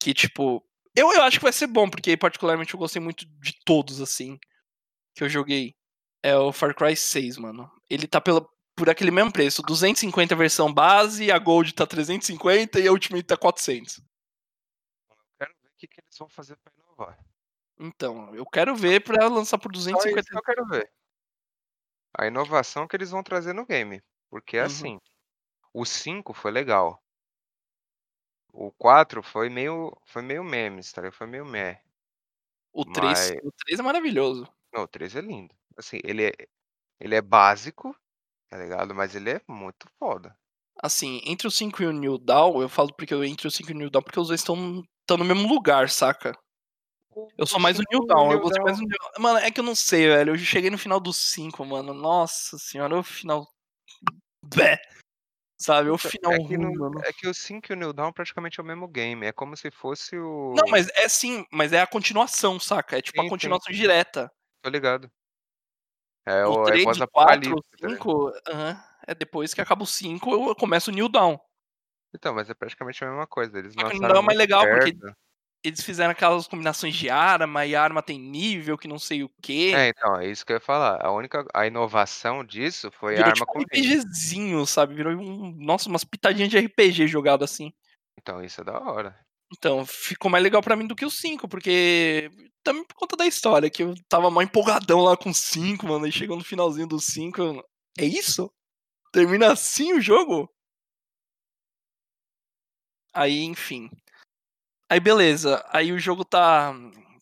[0.00, 0.64] Que, tipo.
[0.96, 4.38] Eu, eu acho que vai ser bom, porque particularmente eu gostei muito de todos, assim,
[5.14, 5.74] que eu joguei.
[6.22, 7.70] É o Far Cry 6, mano.
[7.88, 8.44] Ele tá pela,
[8.76, 13.24] por aquele mesmo preço: 250 a versão base, a Gold tá 350 e a Ultimate
[13.24, 14.00] tá 400.
[15.80, 17.18] Que, que eles vão fazer pra inovar.
[17.78, 20.28] Então, eu quero ver pra lançar por Só isso 250.
[20.30, 20.92] que eu quero ver.
[22.18, 24.02] A inovação que eles vão trazer no game.
[24.28, 24.64] Porque Uhum.
[24.66, 25.00] assim,
[25.72, 27.02] o 5 foi legal.
[28.52, 31.14] O 4 foi meio, foi meio memes, tá ligado?
[31.16, 31.80] Foi meio meh.
[32.72, 34.46] O 3, Mas- o 3 é maravilhoso.
[34.72, 35.54] Não, o 3 é lindo.
[35.76, 36.32] Assim, ele é.
[37.00, 37.96] Ele é básico,
[38.50, 38.94] tá ligado?
[38.94, 40.36] Mas ele é muito foda.
[40.82, 43.70] Assim, entre o 5 e o New Dawn, eu falo porque eu entre o 5
[43.70, 44.84] e o New Dawn porque os dois estão
[45.16, 46.36] no mesmo lugar, saca?
[47.36, 49.64] Eu sou mais o New Dawn, eu gostei mais do New Mano, é que eu
[49.64, 50.32] não sei, velho.
[50.34, 51.92] Eu cheguei no final do 5, mano.
[51.92, 53.46] Nossa senhora, o final.
[54.44, 54.80] Bé.
[55.58, 58.12] Sabe, o final É que, ruim, no- é que o 5 e o New Dawn
[58.12, 59.26] praticamente é o mesmo game.
[59.26, 60.54] É como se fosse o.
[60.56, 62.96] Não, mas é sim, mas é a continuação, saca?
[62.96, 63.30] É tipo Sim, a sim.
[63.30, 64.32] continuação direta.
[64.62, 65.10] Tô ligado.
[66.24, 67.70] É O o é 3, 4, pós-apocalipse.
[67.70, 67.92] tá ligado?
[67.96, 68.84] 5, aham.
[69.06, 71.36] É depois que acaba o 5, eu começo o New Dawn.
[72.14, 73.58] Então, mas é praticamente a mesma coisa.
[73.58, 75.16] Eles Só que o New lançaram Dawn é mais legal, porque perto.
[75.64, 79.30] eles fizeram aquelas combinações de arma, e a arma tem nível, que não sei o
[79.42, 79.72] quê.
[79.74, 81.04] É, então, é isso que eu ia falar.
[81.04, 83.62] A única a inovação disso foi a Virou arma tipo com um.
[83.62, 84.94] RPGzinho, sabe?
[84.94, 85.54] Virou um.
[85.58, 87.72] Nossa, umas pitadinhas de RPG jogado assim.
[88.18, 89.16] Então, isso é da hora.
[89.56, 92.30] Então, ficou mais legal pra mim do que o 5, porque.
[92.62, 96.06] Também por conta da história, que eu tava mó empolgadão lá com o 5, mano.
[96.06, 97.40] E chegou no finalzinho do 5.
[97.40, 97.64] eu-
[97.98, 98.50] É isso?
[99.12, 100.48] Termina assim o jogo?
[103.12, 103.90] Aí, enfim.
[104.88, 105.64] Aí, beleza.
[105.70, 106.74] Aí o jogo tá.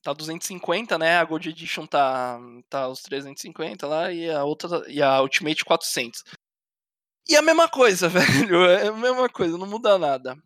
[0.03, 1.19] Tá 250, né?
[1.19, 2.39] A Gold Edition tá,
[2.71, 6.23] tá os 350 lá e a outra e a Ultimate 400.
[7.29, 8.65] E a mesma coisa, velho.
[8.65, 10.37] É a mesma coisa, não muda nada.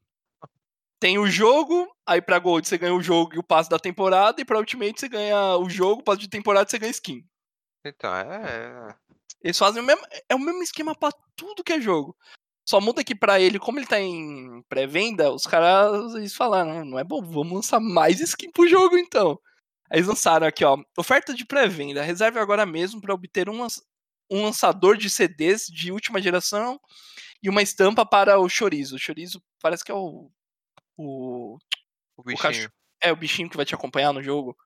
[0.98, 4.40] Tem o jogo, aí pra Gold você ganha o jogo e o passe da temporada,
[4.40, 7.24] e pra Ultimate você ganha o jogo, o passe de temporada e você ganha skin.
[7.84, 8.96] Então, é.
[9.42, 12.16] Eles fazem o mesmo, é o mesmo esquema pra tudo que é jogo.
[12.68, 16.84] Só muda que pra ele, como ele tá em pré-venda, os caras eles falaram, "Não,
[16.92, 19.38] não é bom, vamos lançar mais skin pro jogo então.
[19.90, 23.66] Aí eles lançaram aqui, ó, oferta de pré-venda, reserve agora mesmo pra obter um,
[24.30, 26.80] um lançador de CDs de última geração
[27.42, 28.96] e uma estampa para o chorizo.
[28.96, 30.30] O chorizo parece que é o
[30.98, 31.58] o,
[32.16, 32.72] O o cachorro, bichinho.
[33.02, 34.56] é o bichinho que vai te acompanhar no jogo,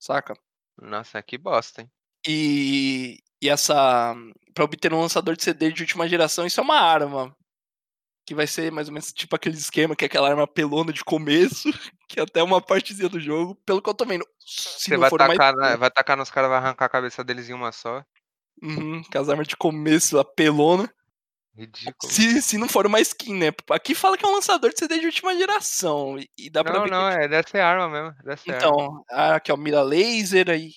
[0.00, 0.34] saca?
[0.80, 1.90] Nossa, que bosta, hein?
[2.26, 4.14] E, e essa.
[4.54, 7.36] Pra obter um lançador de CD de última geração, isso é uma arma.
[8.26, 11.04] Que vai ser mais ou menos tipo aquele esquema, que é aquela arma pelona de
[11.04, 11.68] começo,
[12.08, 14.26] que é até uma partezinha do jogo, pelo que eu tô vendo.
[14.38, 15.36] Se Você vai for mais.
[15.36, 18.02] tacar, na- vai tacar nos caras, vai arrancar a cabeça deles em uma só.
[18.62, 20.90] Uhum, que as armas de começo, a pelona.
[21.56, 22.10] Ridículo.
[22.12, 23.52] Se, se não for uma skin, né?
[23.70, 26.18] Aqui fala que é um lançador de CD de última geração.
[26.18, 27.16] E, e dá pra Não, ver não, que.
[27.24, 28.14] é dessa é arma mesmo.
[28.24, 28.66] Dessa é arma.
[28.66, 30.70] Então, ah, aqui ó, mira laser aí.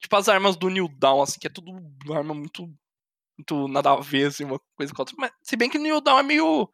[0.00, 1.72] Tipo as armas do New Dawn, assim, que é tudo
[2.12, 2.68] arma muito.
[3.38, 5.14] Muito nada a ver, assim, uma coisa com a outra.
[5.18, 6.70] Mas, se bem que o New Dawn é meio.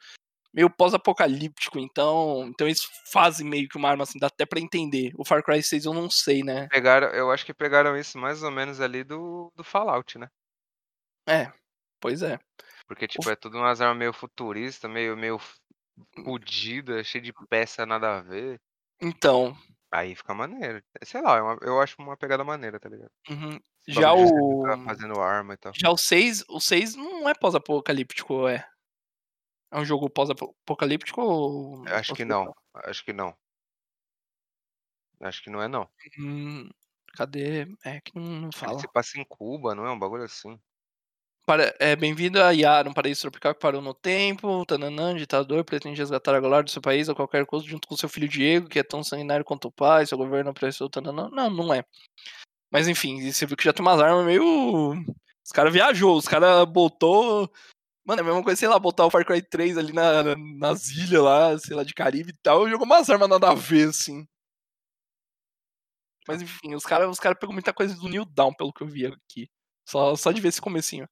[0.55, 2.47] meio pós-apocalíptico, então.
[2.49, 2.81] Então eles
[3.13, 5.13] fazem meio que uma arma assim, dá até pra entender.
[5.17, 6.69] O Far Cry 6 eu não sei, né?
[6.69, 10.29] Pegaram, eu acho que pegaram isso mais ou menos ali do, do Fallout, né?
[11.29, 11.53] É,
[12.01, 12.39] pois é.
[12.87, 15.41] Porque, tipo, é tudo umas armas meio futurista, meio, meio
[16.25, 18.61] fodida, cheio de peça nada a ver.
[19.01, 19.57] Então.
[19.91, 20.83] Aí fica maneiro.
[21.05, 23.11] Sei lá, é eu acho uma pegada maneira, tá ligado?
[23.29, 23.59] uhum.
[23.89, 24.63] Já você o.
[24.85, 25.73] fazendo arma e tal.
[25.75, 28.65] Já o 6, o 6 não é pós-apocalíptico, é.
[29.73, 31.85] É um jogo pós-apocalíptico ou.
[31.89, 32.53] Acho que não.
[32.75, 33.35] Acho que não.
[35.21, 35.89] Acho que não é não.
[36.19, 36.69] Hum,
[37.17, 37.67] cadê?
[37.85, 38.79] É que não, não Ele fala.
[38.79, 39.91] se passa em Cuba, não é?
[39.91, 40.59] Um bagulho assim.
[41.47, 44.65] Para, é, Bem-vindo a Yara, um paraíso tropical que parou no tempo.
[44.67, 48.09] Tananã, ditador, pretende resgatar a glória do seu país a qualquer custo, junto com seu
[48.09, 50.07] filho Diego, que é tão sanguinário quanto o pai.
[50.07, 50.89] Seu governo apressou.
[50.89, 51.29] Tananã.
[51.33, 51.85] Não, não é.
[52.73, 54.95] Mas enfim, você viu que já tem umas armas meio.
[55.45, 57.51] Os caras viajou, os caras botou.
[58.05, 60.89] Mano, é a mesma coisa, sei lá, botar o Far Cry 3 ali na, nas
[60.91, 64.27] ilhas lá, sei lá, de Caribe e tal, jogou umas armas nada a ver, assim.
[66.27, 68.89] Mas enfim, os caras os cara pegou muita coisa do New Down, pelo que eu
[68.89, 69.49] vi aqui.
[69.89, 71.09] Só, só de ver esse comecinho.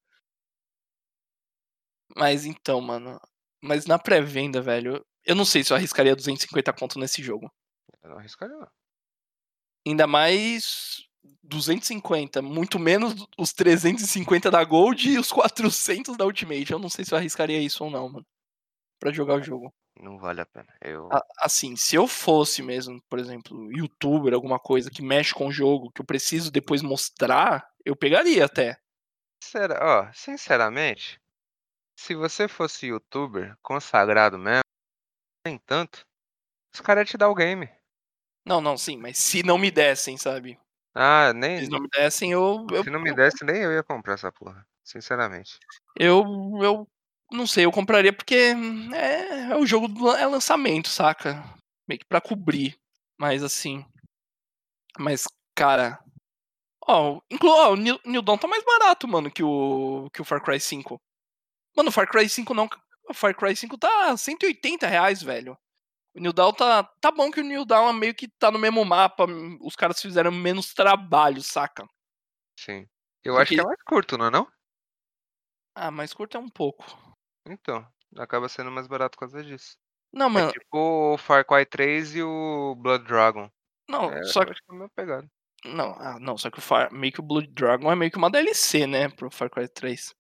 [2.16, 3.20] Mas então, mano.
[3.62, 7.52] Mas na pré-venda, velho, eu não sei se eu arriscaria 250 conto nesse jogo.
[8.02, 8.68] Eu não arriscaria não.
[9.86, 11.09] Ainda mais
[11.42, 16.72] 250, muito menos os 350 da Gold e os 400 da Ultimate.
[16.72, 18.26] Eu não sei se eu arriscaria isso ou não, mano.
[18.98, 19.72] Pra jogar o jogo.
[19.98, 20.72] Não vale a pena.
[20.80, 21.08] Eu...
[21.38, 25.90] Assim, se eu fosse mesmo, por exemplo, youtuber, alguma coisa que mexe com o jogo,
[25.92, 28.78] que eu preciso depois mostrar, eu pegaria até.
[29.42, 31.20] Sera- ó, sinceramente,
[31.98, 34.62] se você fosse youtuber consagrado mesmo,
[35.46, 36.06] nem tanto,
[36.74, 37.68] os caras iam te dar o game.
[38.46, 40.58] Não, não, sim, mas se não me dessem, sabe?
[40.94, 41.56] Ah, Se nem.
[41.56, 42.66] eles não me dessem, eu.
[42.70, 44.66] eu Se não me desse, nem eu ia comprar essa porra.
[44.84, 45.58] Sinceramente.
[45.96, 46.24] Eu,
[46.62, 46.88] eu
[47.30, 48.34] não sei, eu compraria porque
[48.92, 51.42] é, é o jogo do é lançamento, saca?
[51.88, 52.76] Meio que pra cobrir.
[53.18, 53.84] Mas assim.
[54.98, 55.24] Mas,
[55.54, 55.98] cara.
[56.86, 60.24] Ó, inclu, ó o New, New Dawn tá mais barato, mano, que o, que o
[60.24, 61.00] Far Cry 5.
[61.76, 62.68] Mano, o Far Cry 5 não.
[63.08, 65.56] O Far Cry 5 tá 180 reais, velho.
[66.14, 66.82] O New Dawn tá.
[67.00, 69.26] Tá bom que o New Dawn meio que tá no mesmo mapa.
[69.60, 71.86] Os caras fizeram menos trabalho, saca?
[72.58, 72.88] Sim.
[73.22, 74.50] Eu acho que é Porque- mais curto, não é não?
[75.74, 76.84] Ah, mais curto é um pouco.
[77.46, 77.86] Então,
[78.16, 79.76] acaba sendo mais barato por causa disso.
[80.12, 83.48] Não, É mano, tipo o Far Cry 3 e o Blood Dragon.
[83.88, 84.50] não, É, só que.
[84.50, 85.30] acho que é pegada.
[85.64, 88.16] Não, ah, não, só que o Far, meio que o Blood Dragon é meio que
[88.18, 90.12] uma DLC, né, pro Far Cry 3.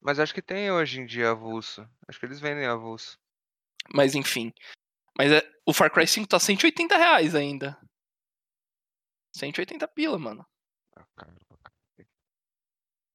[0.00, 1.88] Mas acho que tem hoje em dia avulso.
[2.06, 3.18] Acho que eles vendem avulso.
[3.92, 4.52] Mas enfim.
[5.16, 7.78] Mas é, o Far Cry 5 tá 180 reais ainda.
[9.36, 10.44] 180 pila, mano.
[10.96, 11.04] Ah.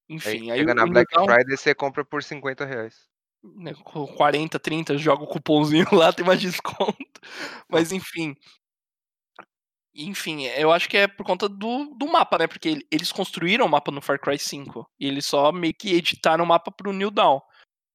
[0.09, 3.07] Enfim, Aí, aí, chega na Black Newtown, Friday você compra por 50 reais.
[3.43, 7.21] né, com 40, 30, joga o cupomzinho lá, tem mais desconto.
[7.69, 8.35] Mas enfim.
[9.93, 12.47] Enfim, eu acho que é por conta do, do mapa, né?
[12.47, 14.87] Porque ele- eles construíram o mapa no Far Cry 5.
[14.99, 17.39] E eles só meio que editaram o mapa pro New Dawn.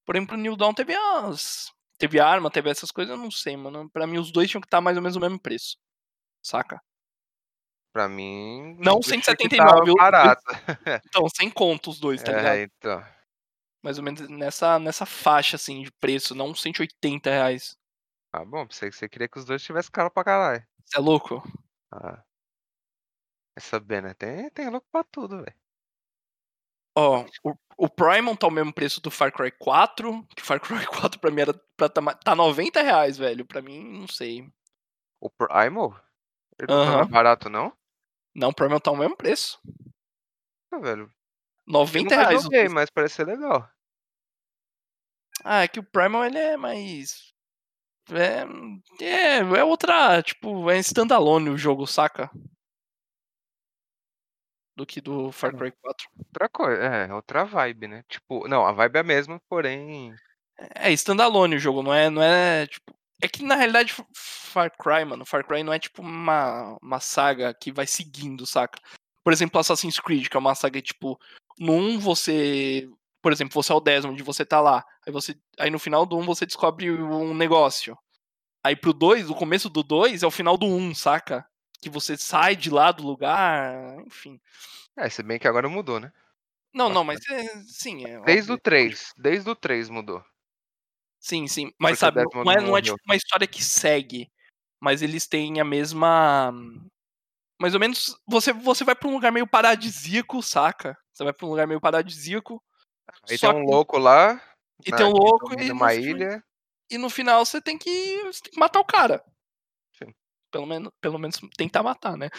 [0.07, 1.73] Porém, pro New Dawn teve as.
[2.01, 3.89] Teve arma, teve essas coisas, eu não sei, mano.
[3.91, 5.77] Pra mim, os dois tinham que estar mais ou menos no mesmo preço.
[6.43, 6.81] Saca?
[7.95, 8.75] Pra mim.
[8.81, 9.95] Não eu achei que 179, tava viu?
[9.95, 10.43] barato.
[11.09, 12.57] Então, sem conta os dois, tá ligado?
[12.57, 13.05] É, então.
[13.83, 17.77] Mais ou menos nessa, nessa faixa, assim, de preço, não 180 reais.
[18.33, 20.67] Ah, bom, pensei que você queria que os dois tivessem caro pra caralho.
[20.85, 21.43] Você é louco?
[21.93, 22.25] Ah.
[23.57, 24.15] Vai saber, né?
[24.15, 25.55] Tem, tem louco pra tudo, velho.
[26.97, 30.85] Ó, o, o Primal tá o mesmo preço do Far Cry 4, que Far Cry
[30.87, 33.45] 4 pra mim era pra tá, tá 90 reais, velho.
[33.47, 34.49] Pra mim, não sei.
[35.21, 35.95] O Primal?
[36.59, 36.97] Ele não tá Aham.
[36.99, 37.73] mais barato, não?
[38.35, 39.61] Não, o Primal tá o mesmo preço.
[40.73, 41.05] Ah, velho.
[41.05, 41.11] Eu
[41.67, 42.41] 90 nunca reais.
[42.41, 42.75] o joguei, preço.
[42.75, 43.69] mas parece ser legal.
[45.45, 47.33] Ah, é que o Primal ele é mais.
[48.11, 48.45] É,
[49.05, 50.23] é, é outra.
[50.23, 52.31] Tipo, é standalone o jogo, saca?
[54.77, 55.57] Do que do Far É.
[55.59, 56.09] Cry 4.
[56.19, 58.05] Outra coisa, é, outra vibe, né?
[58.09, 60.15] Tipo, não, a vibe é a mesma, porém.
[60.75, 62.95] É standalone o jogo, não é, não é tipo.
[63.23, 67.55] É que na realidade Far Cry, mano, Far Cry não é tipo uma, uma saga
[67.55, 68.79] que vai seguindo, saca?
[69.23, 71.19] Por exemplo, Assassin's Creed, que é uma saga tipo,
[71.59, 72.89] no 1 você,
[73.23, 76.19] por exemplo, você é o Desmond, você tá lá, aí você, aí no final do
[76.19, 77.97] 1 você descobre um negócio.
[78.65, 81.47] Aí pro 2, o começo do 2 é o final do 1, saca?
[81.85, 84.41] Que você sai de lá do lugar, enfim.
[84.97, 86.11] É, se bem que agora mudou, né?
[86.73, 89.13] Não, não, mas é, sim, é Desde o 3.
[89.19, 90.25] Desde o 3 mudou.
[91.21, 91.71] Sim, sim.
[91.79, 94.33] Mas Porque sabe, não é, não é tipo uma história que segue.
[94.81, 96.55] Mas eles têm a mesma.
[97.61, 98.19] Mais ou menos.
[98.27, 100.97] Você, você vai pra um lugar meio paradisíaco, saca?
[101.13, 102.63] Você vai pra um lugar meio paradisíaco.
[103.29, 104.41] Aí só tem um que- louco lá.
[104.87, 106.43] E né, tem um louco e no, uma fi- ilha.
[106.91, 108.23] e no final você tem que.
[108.23, 109.23] Você tem que matar o cara.
[110.55, 112.31] Pelo menos, pelo menos tentar matar, né?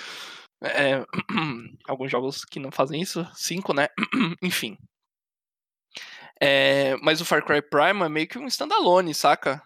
[0.63, 1.05] É,
[1.85, 3.25] alguns jogos que não fazem isso.
[3.35, 3.89] Cinco, né?
[4.41, 4.77] Enfim.
[6.39, 9.61] É, mas o Far Cry Prime é meio que um standalone, saca?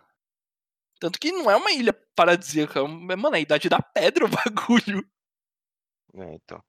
[1.00, 2.80] Tanto que não é uma ilha paradisíaca.
[2.80, 4.30] é um- Mano, é a idade da pedra o
[4.98, 5.08] bagulho.
[6.16, 6.60] É, então.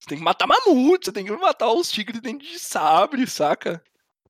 [0.00, 3.82] Você tem que matar mamute, você tem que matar os tigres dentro de sabre, saca?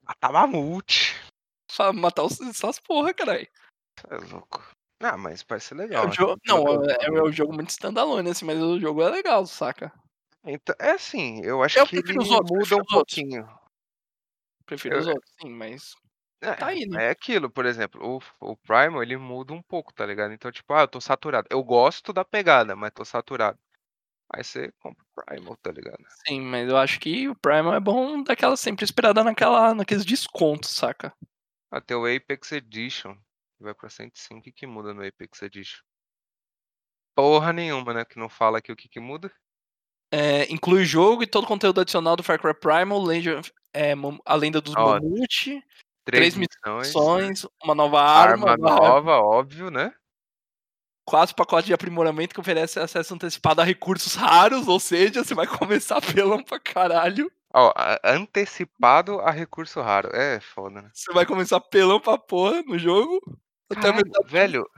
[0.02, 1.14] Matar mamute.
[1.94, 3.46] Matar os, essas porra, caralho.
[4.08, 4.64] É louco.
[5.00, 6.06] Ah, mas parece É legal.
[6.08, 6.14] né?
[6.14, 9.46] jogo, Pelo não, é, é um jogo muito standalone, assim, mas o jogo é legal,
[9.46, 9.92] saca?
[10.44, 12.92] Então, é assim, eu acho Eu que ele outros, muda prefiro um os outros.
[12.94, 13.48] pouquinho.
[14.64, 15.94] Prefiro Eu- os outros, sim, mas.
[16.42, 17.06] É, Tá aí, né?
[17.06, 20.32] é aquilo, por exemplo, o, o Primal ele muda um pouco, tá ligado?
[20.34, 21.46] Então, tipo, ah, eu tô saturado.
[21.50, 23.58] Eu gosto da pegada, mas tô saturado.
[24.34, 26.04] Aí você compra o Primal, tá ligado?
[26.26, 30.70] Sim, mas eu acho que o Primal é bom daquela sempre esperada naquela, naqueles descontos,
[30.70, 31.12] saca?
[31.70, 33.16] Até o Apex Edition,
[33.56, 35.80] que vai pra 105, o que que muda no Apex Edition?
[37.16, 38.04] Porra nenhuma, né?
[38.04, 39.32] Que não fala aqui o que que muda.
[40.12, 43.92] É, inclui o jogo e todo o conteúdo adicional do Far Cry Primal, Legend, é,
[44.24, 45.60] a lenda dos Ó, Mamute,
[46.04, 49.92] Três, três missões, missões, uma nova arma, arma uma- nova, óbvio, né?
[51.08, 55.46] quatro pacotes de aprimoramento que oferece acesso antecipado a recursos raros, ou seja, você vai
[55.70, 57.30] começar pelão pra caralho.
[57.54, 60.10] Ó, a- antecipado a recurso raro.
[60.14, 60.90] É foda, né?
[60.92, 63.20] Você vai começar pelão pra porra no jogo.
[64.26, 64.68] Velho,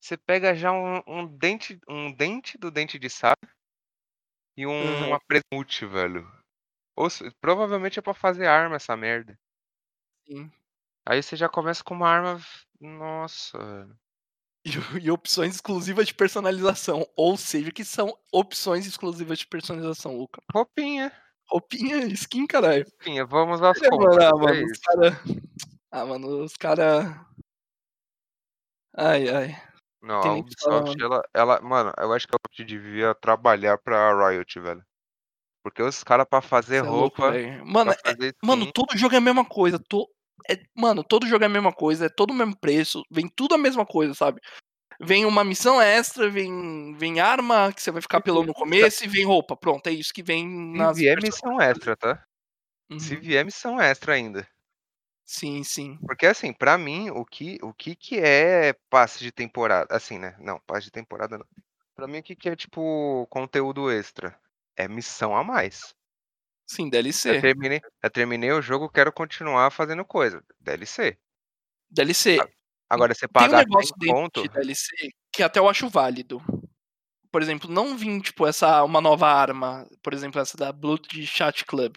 [0.00, 3.48] você pega já um, um dente, um dente do dente de sabre
[4.56, 5.08] e um, Uhum.
[5.08, 6.30] uma presmute, velho.
[6.96, 7.08] Ou
[7.40, 9.38] provavelmente é pra fazer arma essa merda.
[10.26, 10.50] Sim.
[11.06, 12.40] Aí você já começa com uma arma.
[12.80, 13.58] Nossa.
[14.64, 17.04] E, e opções exclusivas de personalização.
[17.16, 20.40] Ou seja, que são opções exclusivas de personalização, Luca.
[20.54, 21.10] Roupinha,
[21.50, 22.84] Roupinha, skin, caralho.
[22.84, 25.20] roupinha, vamos às mano, ah, é mano, os cara...
[25.90, 27.26] Ah, mano, os cara...
[28.96, 29.62] Ai, ai.
[30.02, 31.60] Não, tem a Ubisoft, ela, ela.
[31.60, 34.82] Mano, eu acho que a Ubisoft devia trabalhar pra Riot, velho.
[35.64, 37.30] Porque os caras pra fazer é louco, roupa.
[37.32, 37.64] velho.
[37.64, 39.78] Mano, é- fazer mano, skin, todo jogo é a mesma coisa.
[39.88, 40.08] To...
[40.50, 43.54] é- mano, todo jogo é a mesma coisa, é todo o mesmo preço, vem tudo
[43.54, 44.40] a mesma coisa, sabe?
[45.00, 48.58] Vem uma missão extra, vem, vem arma, que você vai ficar Se pelando no vier-
[48.58, 49.56] começo, e vem roupa.
[49.56, 52.24] Pronto, é isso que vem Se nas vier missão extra, tá?
[52.98, 53.20] Se Uhum.
[53.20, 54.46] vier missão extra ainda.
[55.32, 55.98] Sim, sim.
[56.06, 59.96] Porque assim, pra mim, o que o que que é passe de temporada?
[59.96, 60.36] Assim, né?
[60.38, 61.46] Não, passe de temporada não.
[61.94, 64.38] Pra mim, o que que é tipo conteúdo extra?
[64.76, 65.94] É missão a mais.
[66.66, 67.40] Sim, Eu DLC.
[67.40, 70.44] terminei, eu terminei o jogo, quero continuar fazendo coisa.
[70.60, 71.16] DLC.
[71.90, 72.36] DLC.
[72.90, 76.42] Agora, você Tem um pagar 100 negócio conto, de DLC que até eu acho válido.
[77.30, 81.64] Por exemplo, não vir, tipo, essa uma nova arma, por exemplo, essa da Blood Chat
[81.64, 81.96] Club,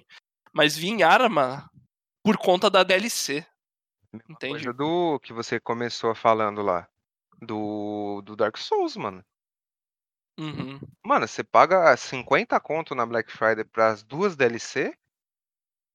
[0.53, 1.69] mas vir arma
[2.25, 3.45] por conta da DLC.
[4.27, 4.53] Entende?
[4.53, 6.89] coisa do que você começou falando lá,
[7.39, 9.23] do, do Dark Souls, mano.
[10.39, 10.79] Uhum.
[11.05, 14.97] Mano, você paga 50 conto na Black Friday pras duas DLC.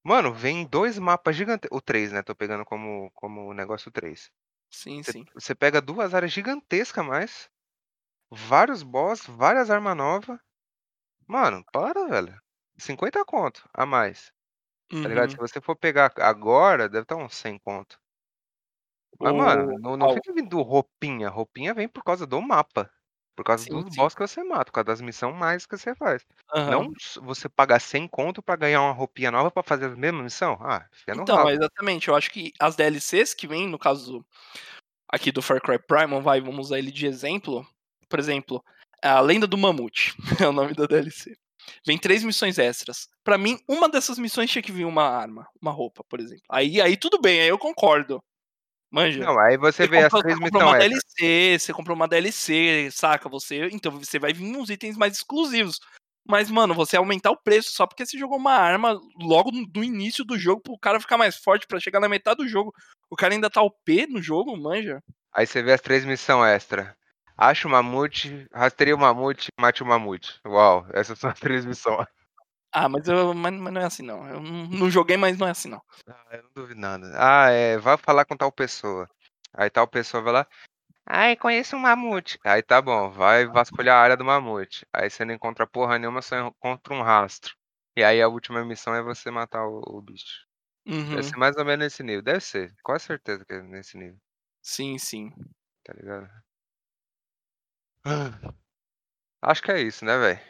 [0.05, 1.77] Mano, vem dois mapas gigantescos.
[1.77, 2.23] O 3, né?
[2.23, 4.31] Tô pegando como, como negócio 3.
[4.71, 5.25] Sim, Você, sim.
[5.35, 7.51] você pega duas áreas gigantescas a mais.
[8.31, 10.39] Vários boss, várias armas novas.
[11.27, 12.41] Mano, para, velho.
[12.79, 14.33] 50 conto a mais.
[14.99, 15.31] Tá ligado?
[15.31, 15.31] Uhum.
[15.31, 17.99] Se você for pegar agora, deve estar uns 100 conto.
[19.19, 21.29] Mas, mano, O- não, não fica vindo roupinha.
[21.29, 22.91] Roupinha vem por causa do mapa.
[23.37, 23.91] Por causa Sim, dos sim.
[23.91, 26.25] boss que você mata, por causa das missões mais que você faz.
[26.55, 26.71] Aham.
[26.71, 30.23] Não s- você pagar 100 conto pra ganhar uma roupinha nova pra fazer a mesma
[30.23, 30.59] missão.
[30.61, 32.09] Ah, fica no Então, exatamente.
[32.09, 34.25] Eu acho que as DLCs que vêm, no caso
[35.09, 37.67] aqui do Far Cry Primal, vai, vamos usar ele de exemplo.
[38.09, 38.65] Por exemplo,
[39.03, 40.15] a Lenda do Mamute
[40.47, 41.37] é o nome da DLC.
[41.87, 43.09] Vem três missões extras.
[43.25, 46.45] Pra mim, uma dessas missões tinha que vir uma arma, uma roupa, por exemplo.
[46.51, 48.23] Aí, aí tudo bem, aí eu concordo.
[48.91, 49.25] Manja.
[49.25, 51.15] Não, aí você Você vê as três você comprou uma missões extras.
[51.15, 53.29] DLC, você comprou uma DLC, saca?
[53.29, 55.79] Você, então você vai vir uns itens mais exclusivos.
[56.27, 59.83] Mas, mano, você aumentar o preço só porque você jogou uma arma logo no do
[59.83, 62.73] início do jogo pro cara ficar mais forte pra chegar na metade do jogo.
[63.09, 65.03] O cara ainda tá OP no jogo, manja.
[65.33, 66.89] Aí você vê as três missões extras.
[67.41, 70.39] Acha o mamute, rastreia o mamute, mate o mamute.
[70.47, 72.07] Uau, essas são as três missões.
[72.71, 74.29] Ah, mas, eu, mas, mas não é assim não.
[74.29, 75.83] Eu não, não joguei, mas não é assim não.
[76.07, 77.11] Ah, eu não duvido nada.
[77.17, 79.09] Ah, é, vai falar com tal pessoa.
[79.55, 80.47] Aí tal pessoa vai lá.
[81.07, 82.39] Ai, conheço um mamute.
[82.45, 84.87] Aí tá bom, vai vasculhar a área do mamute.
[84.93, 87.57] Aí você não encontra porra nenhuma, só encontra um rastro.
[87.97, 90.47] E aí a última missão é você matar o, o bicho.
[90.87, 91.17] Uhum.
[91.17, 92.23] Deve ser mais ou menos nesse nível.
[92.23, 94.19] Deve ser, quase certeza que é nesse nível,
[94.63, 95.33] Sim, sim.
[95.83, 96.29] tá ligado?
[99.43, 100.41] Acho que é isso, né, velho?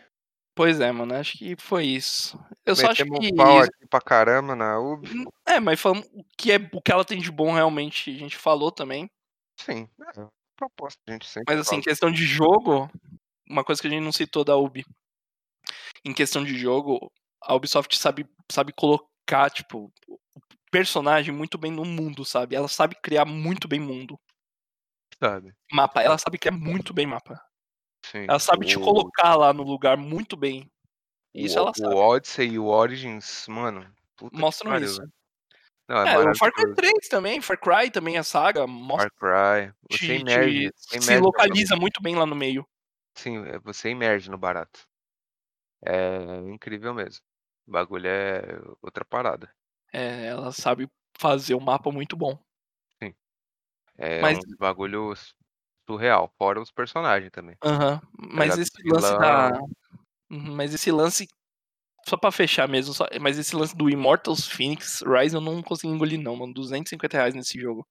[0.55, 1.15] Pois é, mano.
[1.15, 2.39] Acho que foi isso.
[2.67, 3.33] Eu só acho Metemos que.
[3.33, 5.09] um pau aqui pra caramba na UB.
[5.47, 8.37] É, mas falando o que, é, o que ela tem de bom realmente, a gente
[8.37, 9.11] falou também.
[9.59, 10.27] Sim, é,
[10.57, 11.85] proposta, a gente sempre Mas assim, em fala.
[11.85, 12.91] questão de jogo,
[13.49, 14.85] uma coisa que a gente não citou da Ubi.
[16.05, 17.11] Em questão de jogo,
[17.43, 20.19] a Ubisoft sabe, sabe colocar, tipo, o
[20.71, 22.55] personagem muito bem no mundo, sabe?
[22.55, 24.19] Ela sabe criar muito bem mundo.
[25.21, 25.55] Sabe?
[25.73, 27.41] Mapa, ela sabe criar muito bem mapa.
[28.05, 28.25] Sim.
[28.29, 30.71] Ela sabe te o, colocar lá no lugar muito bem.
[31.35, 31.95] Isso o, ela o sabe.
[31.95, 33.93] Odyssey e o Origins, mano.
[34.17, 34.99] Que Mostram isso.
[34.99, 35.13] velho.
[35.89, 36.75] Não, é, É, o Far Cry maravilhoso.
[36.77, 39.75] 3 também, Far Cry também, a saga, mostra, Far Cry.
[39.91, 40.71] Você te, emerge.
[40.71, 41.25] te- se emerge bagulho.
[41.25, 42.67] localiza muito bem lá no meio.
[43.17, 44.89] Sim, é, você emerge no barato.
[45.85, 47.23] É incrível mesmo.
[47.67, 48.43] O bagulho é
[48.83, 49.53] outra parada.
[49.93, 52.39] É, ela sabe fazer um mapa muito bom.
[54.01, 55.13] É Mas, um bagulho
[55.89, 57.57] surreal, fora os personagens também.
[57.63, 58.61] aham, mas ligado?
[58.63, 59.47] esse lance da.
[59.51, 59.71] Vilão.
[60.31, 61.29] Uhum, Mas esse lance.
[62.09, 65.93] Só pra fechar mesmo, só- mas esse lance do Immortals Phoenix Rise eu não consegui
[65.93, 66.55] engolir, não, mano.
[66.55, 67.87] 250 reais nesse jogo.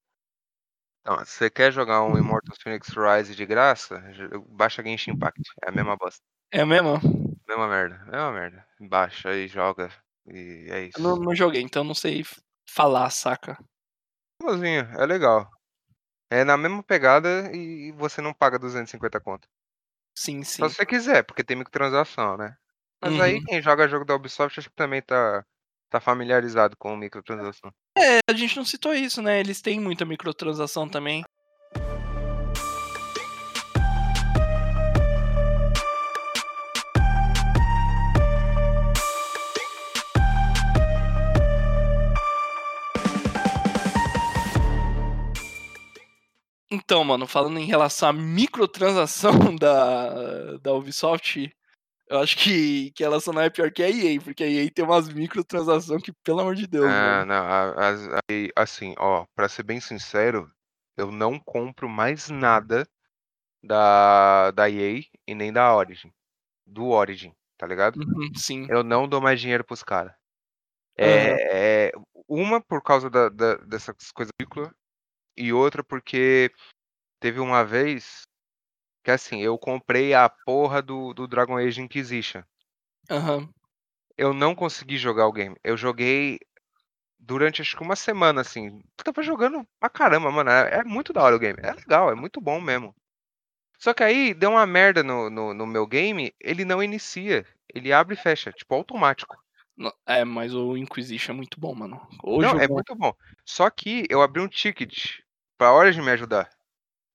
[1.01, 4.01] Então, se você quer jogar um Immortals Phoenix Rise de graça,
[4.49, 5.41] baixa Genshin Impact.
[5.63, 6.21] É a mesma bosta.
[6.51, 6.99] É mesmo?
[7.47, 7.97] Mesma merda.
[8.05, 8.67] Mesma merda.
[8.79, 9.89] Baixa e joga.
[10.27, 10.99] E é isso.
[10.99, 12.23] Eu não, não joguei, então não sei
[12.69, 13.57] falar, saca?
[14.41, 15.49] Igualzinho, é legal.
[16.31, 19.47] É na mesma pegada e você não paga 250 conto.
[20.15, 20.61] Sim, sim.
[20.61, 22.55] Só se você quiser, porque tem microtransação, né?
[23.01, 23.45] Mas aí Uhum.
[23.45, 25.45] quem joga jogo da Ubisoft acho que também tá,
[25.89, 27.73] tá familiarizado com microtransação.
[27.97, 29.39] É, a gente não citou isso, né?
[29.39, 31.23] Eles têm muita microtransação também.
[46.89, 49.29] Então, mano, falando em relação à microtransação
[49.61, 51.47] da, da Ubisoft,
[52.09, 54.71] eu acho que, que ela só não é pior que a EA, porque a EA
[54.71, 57.25] tem umas microtransações que, pelo amor de Deus, Ah, mano.
[57.27, 60.51] não, a- as- aí, assim, ó, pra ser bem sincero,
[60.97, 62.87] eu não compro mais nada
[63.63, 66.11] da, da EA e nem da Origin.
[66.65, 67.99] Do Origin, tá ligado?
[67.99, 68.65] Uhum, sim.
[68.67, 70.11] Eu não dou mais dinheiro pros caras.
[70.97, 71.91] É, é,
[72.27, 74.71] uma por causa da, da- dessas coisas ridículas
[75.37, 76.51] e outra porque
[77.19, 78.23] teve uma vez
[79.03, 82.43] que assim, eu comprei a porra do, do Dragon Age Inquisition.
[83.09, 83.49] Aham.
[84.17, 85.55] Eu não consegui jogar o game.
[85.63, 86.39] Eu joguei
[87.19, 88.81] durante acho que uma semana, assim.
[88.97, 90.49] Eu tava jogando pra caramba, mano.
[90.49, 91.57] É, é muito da hora o game.
[91.61, 92.95] É legal, é muito bom mesmo.
[93.77, 97.45] Só que aí deu uma merda no, no, no meu game, ele não inicia.
[97.73, 99.37] Ele abre e fecha, tipo, automático.
[99.77, 102.05] No- É, mas o Inquisition é muito bom, mano.
[102.23, 103.13] O não, é muito bom.
[103.45, 105.19] Só que eu abri um ticket
[105.57, 106.49] pra Origin me ajudar.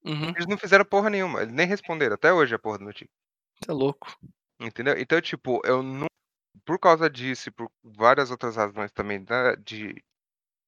[0.04, 1.42] Uhum, Eles não fizeram porra nenhuma.
[1.42, 3.10] Eles nem responderam até hoje a porra do meu ticket.
[3.62, 4.16] você é louco.
[4.60, 4.94] Entendeu?
[4.98, 6.06] Então, tipo, eu não.
[6.64, 10.02] Por causa disso e por várias outras razões também da, de,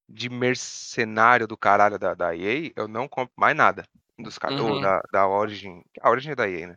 [0.09, 3.85] de mercenário do caralho da, da EA, eu não compro mais nada
[4.19, 4.61] dos caras.
[4.61, 4.81] Ou Uhum.
[4.81, 5.83] da, da Origin.
[6.03, 6.77] A Origin é da EA, né?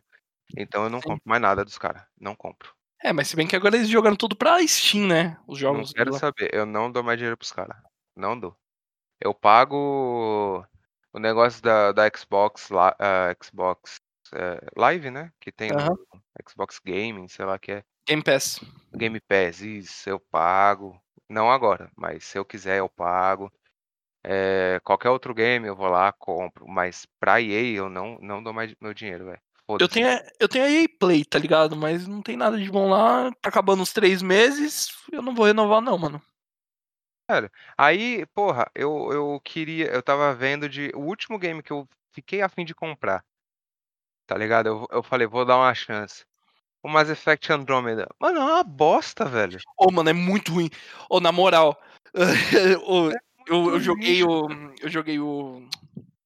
[0.56, 1.08] Então eu não Sim.
[1.10, 2.02] compro mais nada dos caras.
[2.20, 2.74] Não compro.
[3.02, 5.38] É, mas se bem que agora eles jogaram tudo pra Steam, né?
[5.46, 5.92] Os Não jogos.
[5.92, 6.18] quero lá.
[6.18, 6.50] saber.
[6.52, 7.76] Eu não dou mais dinheiro pros caras.
[8.16, 8.56] Não dou.
[9.20, 10.64] Eu pago
[11.12, 14.00] o negócio da, da Xbox, lá, ah, Xbox
[14.34, 15.32] eh, Live, né?
[15.40, 15.90] Que tem Aham.
[15.90, 17.84] no Xbox Gaming, sei lá que é.
[18.08, 18.60] Game Pass.
[18.94, 21.00] Game Pass, isso, eu pago.
[21.28, 23.52] Não agora, mas se eu quiser eu pago.
[24.22, 26.66] É, qualquer outro game eu vou lá, compro.
[26.68, 29.40] Mas pra EA eu não, não dou mais meu dinheiro, velho.
[29.78, 31.76] Eu tenho, a- eu tenho a EA Play, tá ligado?
[31.76, 33.30] Mas não tem nada de bom lá.
[33.40, 34.88] Tá acabando os três meses.
[35.12, 36.20] Eu não vou renovar, não, mano.
[37.76, 39.86] Aí, porra, eu, eu queria.
[39.86, 40.90] Eu tava vendo de.
[40.94, 43.24] O último game que eu fiquei a fim de comprar.
[44.26, 44.66] Tá ligado?
[44.68, 46.24] Eu, eu falei, vou dar uma chance.
[46.82, 48.08] O Mass Effect Andromeda.
[48.18, 49.58] Mano, é uma bosta, velho.
[49.76, 50.70] Ô, mano, é muito ruim.
[51.08, 51.80] Ô, na moral.
[52.86, 54.48] ô, eu, eu muito joguei o.
[54.80, 55.68] Eu joguei o.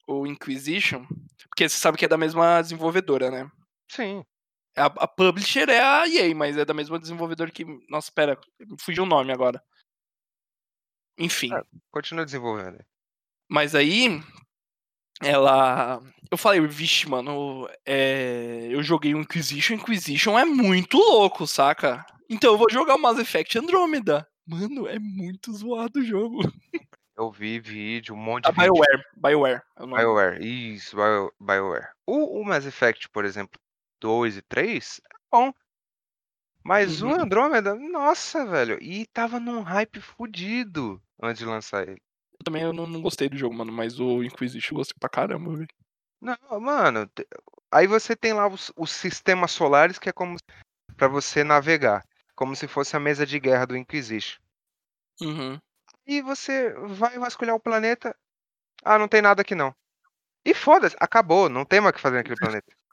[0.06, 1.04] O Inquisition.
[1.48, 3.50] Porque você sabe que é da mesma desenvolvedora, né?
[3.88, 4.24] Sim.
[4.76, 7.64] A, a publisher é a EA, mas é da mesma desenvolvedora que.
[7.88, 8.38] Nossa, pera,
[8.80, 9.62] fugiu o nome agora.
[11.18, 11.52] Enfim.
[11.54, 11.62] É.
[11.90, 12.78] Continua desenvolvendo.
[13.48, 14.20] Mas aí.
[15.22, 16.00] Ela.
[16.30, 17.68] Eu falei, vixe, mano.
[17.86, 19.74] é, Eu joguei o Inquisition.
[19.74, 22.04] Inquisition é muito louco, saca?
[22.28, 24.26] Então eu vou jogar o Mass Effect Andromeda.
[24.46, 26.40] Mano, é muito zoado o jogo.
[27.16, 28.72] Eu vi vídeo, um monte A de vídeo.
[28.74, 29.04] BioWare.
[29.16, 29.62] BioWare.
[29.76, 29.86] É o.
[29.86, 30.44] BioWare,
[30.74, 31.88] isso, Bio, BioWare.
[32.06, 33.58] O, o Mass Effect, por exemplo,
[34.00, 35.52] 2 e 3, é bom.
[36.64, 37.20] Mas o Uhum.
[37.20, 38.82] Andromeda, nossa, velho.
[38.82, 42.00] E tava num hype fudido antes de lançar ele.
[42.32, 43.72] Eu também eu não, não gostei do jogo, mano.
[43.72, 45.68] Mas o Inquisition eu gostei pra caramba, velho.
[46.20, 47.10] Não, mano.
[47.70, 50.36] Aí você tem lá os, os sistemas solares que é como
[50.96, 52.04] para você navegar.
[52.34, 54.40] Como se fosse a mesa de guerra do Inquisition.
[55.20, 55.60] Uhum.
[56.06, 58.16] E você vai vasculhar o planeta.
[58.84, 59.74] Ah, não tem nada aqui não.
[60.44, 62.66] E foda-se, acabou, não tem mais o que fazer naquele planeta.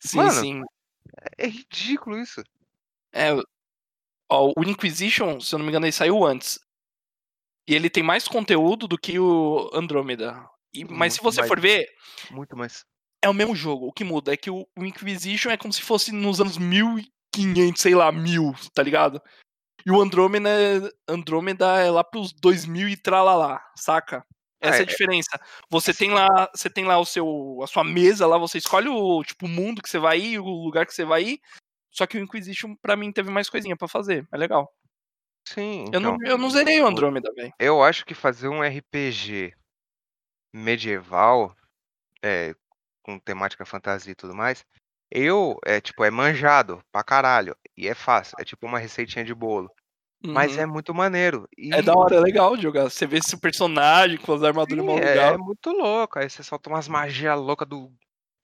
[0.00, 0.32] Sim, Mano.
[0.32, 0.62] sim.
[1.38, 2.42] É ridículo isso.
[3.12, 3.28] É,
[4.28, 6.58] ó, o Inquisition, se eu não me engano, ele saiu antes.
[7.72, 10.46] E ele tem mais conteúdo do que o Andromeda.
[10.74, 11.48] E, mas se você mais.
[11.48, 11.86] for ver,
[12.30, 12.84] Muito mais.
[13.24, 13.86] é o mesmo jogo.
[13.86, 17.80] O que muda é que o, o Inquisition é como se fosse nos anos 1500,
[17.80, 19.22] sei lá, mil, tá ligado?
[19.86, 20.50] E o Andromeda,
[21.08, 24.22] Andromeda é lá pros 2000 e tralalá, saca?
[24.60, 25.40] Essa é, É, a diferença.
[25.70, 29.24] Você tem lá, você tem lá o seu, a sua mesa lá, você escolhe o
[29.24, 31.40] tipo o mundo que você vai ir, o lugar que você vai ir.
[31.90, 34.28] Só que o Inquisition pra mim teve mais coisinha pra fazer.
[34.30, 34.70] É legal.
[35.48, 36.26] Sim, Eu não, então.
[36.30, 37.52] eu não zerei o Andromeda, velho.
[37.58, 39.54] Eu acho que fazer um RPG
[40.52, 41.54] medieval,
[42.22, 42.54] é,
[43.02, 44.64] com temática fantasia e tudo mais,
[45.10, 47.56] eu, é tipo, é manjado pra caralho.
[47.76, 49.70] E é fácil, é tipo uma receitinha de bolo.
[50.24, 50.62] Mas Uhum.
[50.62, 51.48] é muito maneiro.
[51.58, 52.84] E, É da hora, é legal jogar.
[52.84, 55.34] Você vê esse personagem com as armaduras sim, mó é, legal.
[55.34, 56.18] é muito louco.
[56.18, 57.92] Aí você solta umas magias loucas do.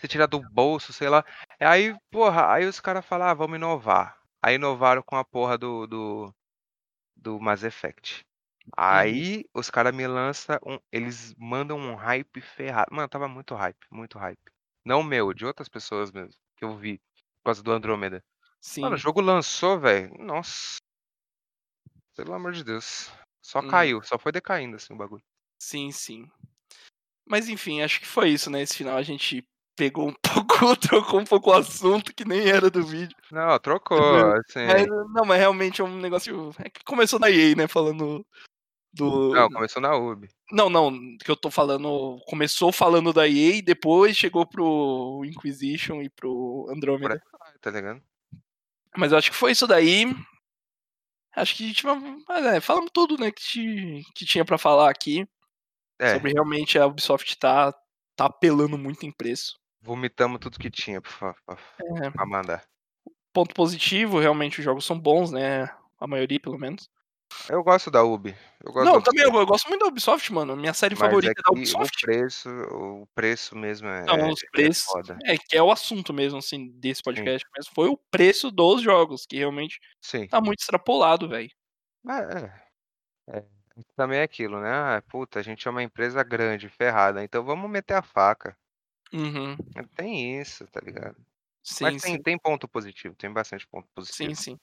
[0.01, 1.25] Você tira do bolso, sei lá.
[1.61, 4.17] Aí, porra, aí os caras falam, ah, vamos inovar.
[4.43, 5.87] Aí inovaram com a porra do.
[5.87, 6.35] do,
[7.19, 8.25] do Mass Effect.
[8.77, 10.79] Aí os caras me lançam um.
[10.93, 12.95] Eles mandam um hype ferrado.
[12.95, 14.41] Mano, tava muito hype, muito hype.
[14.85, 16.99] Não meu, de outras pessoas mesmo, que eu vi.
[17.43, 18.23] Por causa do Andrômeda.
[18.61, 18.83] Sim.
[18.83, 20.14] Mano, o jogo lançou, velho.
[20.19, 20.79] Nossa.
[22.16, 23.11] Pelo amor de Deus.
[23.43, 23.69] Só Hum.
[23.69, 25.23] caiu, só foi decaindo assim o bagulho.
[25.59, 26.31] Sim, sim.
[27.27, 28.62] Mas enfim, acho que foi isso, né?
[28.62, 29.45] Esse final a gente
[29.79, 33.16] pegou um pouco, trocou um pouco o assunto que nem era do vídeo.
[33.31, 33.99] Não, trocou,
[34.33, 34.66] assim.
[34.66, 36.51] Mas, não, mas realmente é um negócio.
[36.59, 37.68] É que começou na EA, né?
[37.68, 38.26] Falando
[38.93, 39.33] do.
[39.33, 40.29] Não, começou na UB.
[40.51, 42.18] Não, não, que eu tô falando.
[42.26, 47.22] Começou falando da EA e depois chegou pro Inquisition e pro Andromeda.
[47.61, 48.03] Tá ligado?
[48.97, 50.07] Mas eu acho que foi isso daí.
[51.37, 51.87] Acho que a gente.
[52.26, 53.31] Mas é, falamos tudo, né?
[53.31, 55.24] Que, que tinha pra falar aqui.
[56.01, 57.72] É, Sobre realmente a Ubisoft tá,
[58.16, 59.59] tá apelando muito em preço.
[59.81, 61.59] Vomitamos tudo que tinha pra, pra,
[62.05, 62.64] É, pra mandar.
[63.33, 65.64] ponto positivo, realmente os jogos são bons, né?
[66.01, 66.89] A maioria, pelo menos.
[67.49, 68.35] Eu gosto da UB.
[68.64, 70.57] Eu gosto Não, da também eu, eu gosto muito da Ubisoft, mano.
[70.57, 71.97] Minha série mas favorita é da aqui Ubisoft.
[72.05, 74.85] o preço, o preço mesmo é, Não, os é preços.
[74.85, 75.18] foda.
[75.24, 77.72] É, que é o assunto mesmo, assim, desse podcast mesmo.
[77.74, 80.26] Foi o preço dos jogos, que realmente Sim.
[80.26, 81.51] tá muito extrapolado, velho.
[82.09, 82.12] É,
[83.33, 83.45] é, é,
[83.95, 87.70] Também é aquilo, né, ah, puta, a gente é uma empresa grande, ferrada, então vamos
[87.70, 88.57] meter a faca.
[89.13, 89.57] Uhum.
[89.75, 91.17] É, tem isso, tá ligado.
[91.81, 92.23] Mas Sim, tem sim.
[92.23, 94.35] tem ponto positivo, tem bastante ponto Sim, positivo.
[94.35, 94.59] sim.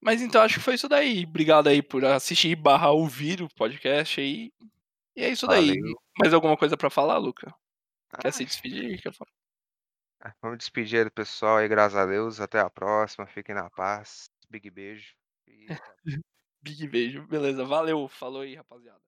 [0.00, 1.24] Mas então acho que foi isso daí.
[1.24, 4.52] Obrigado aí por assistir barra ouvir o podcast aí.
[5.16, 5.78] E é isso daí.
[5.78, 5.94] Valeu.
[6.18, 7.54] Mais alguma coisa pra falar, Luca?
[8.20, 9.00] Quer Ah, se despedir?
[9.02, 9.30] Quer falar?
[10.20, 13.70] ah, vamos despedir aí do pessoal aí, graças a Deus, até a próxima, fiquem na
[13.70, 15.14] paz, big beijo
[15.46, 15.76] e
[16.62, 17.26] Big beijo.
[17.26, 18.08] Beleza, valeu.
[18.08, 19.02] Falou aí, rapaziada.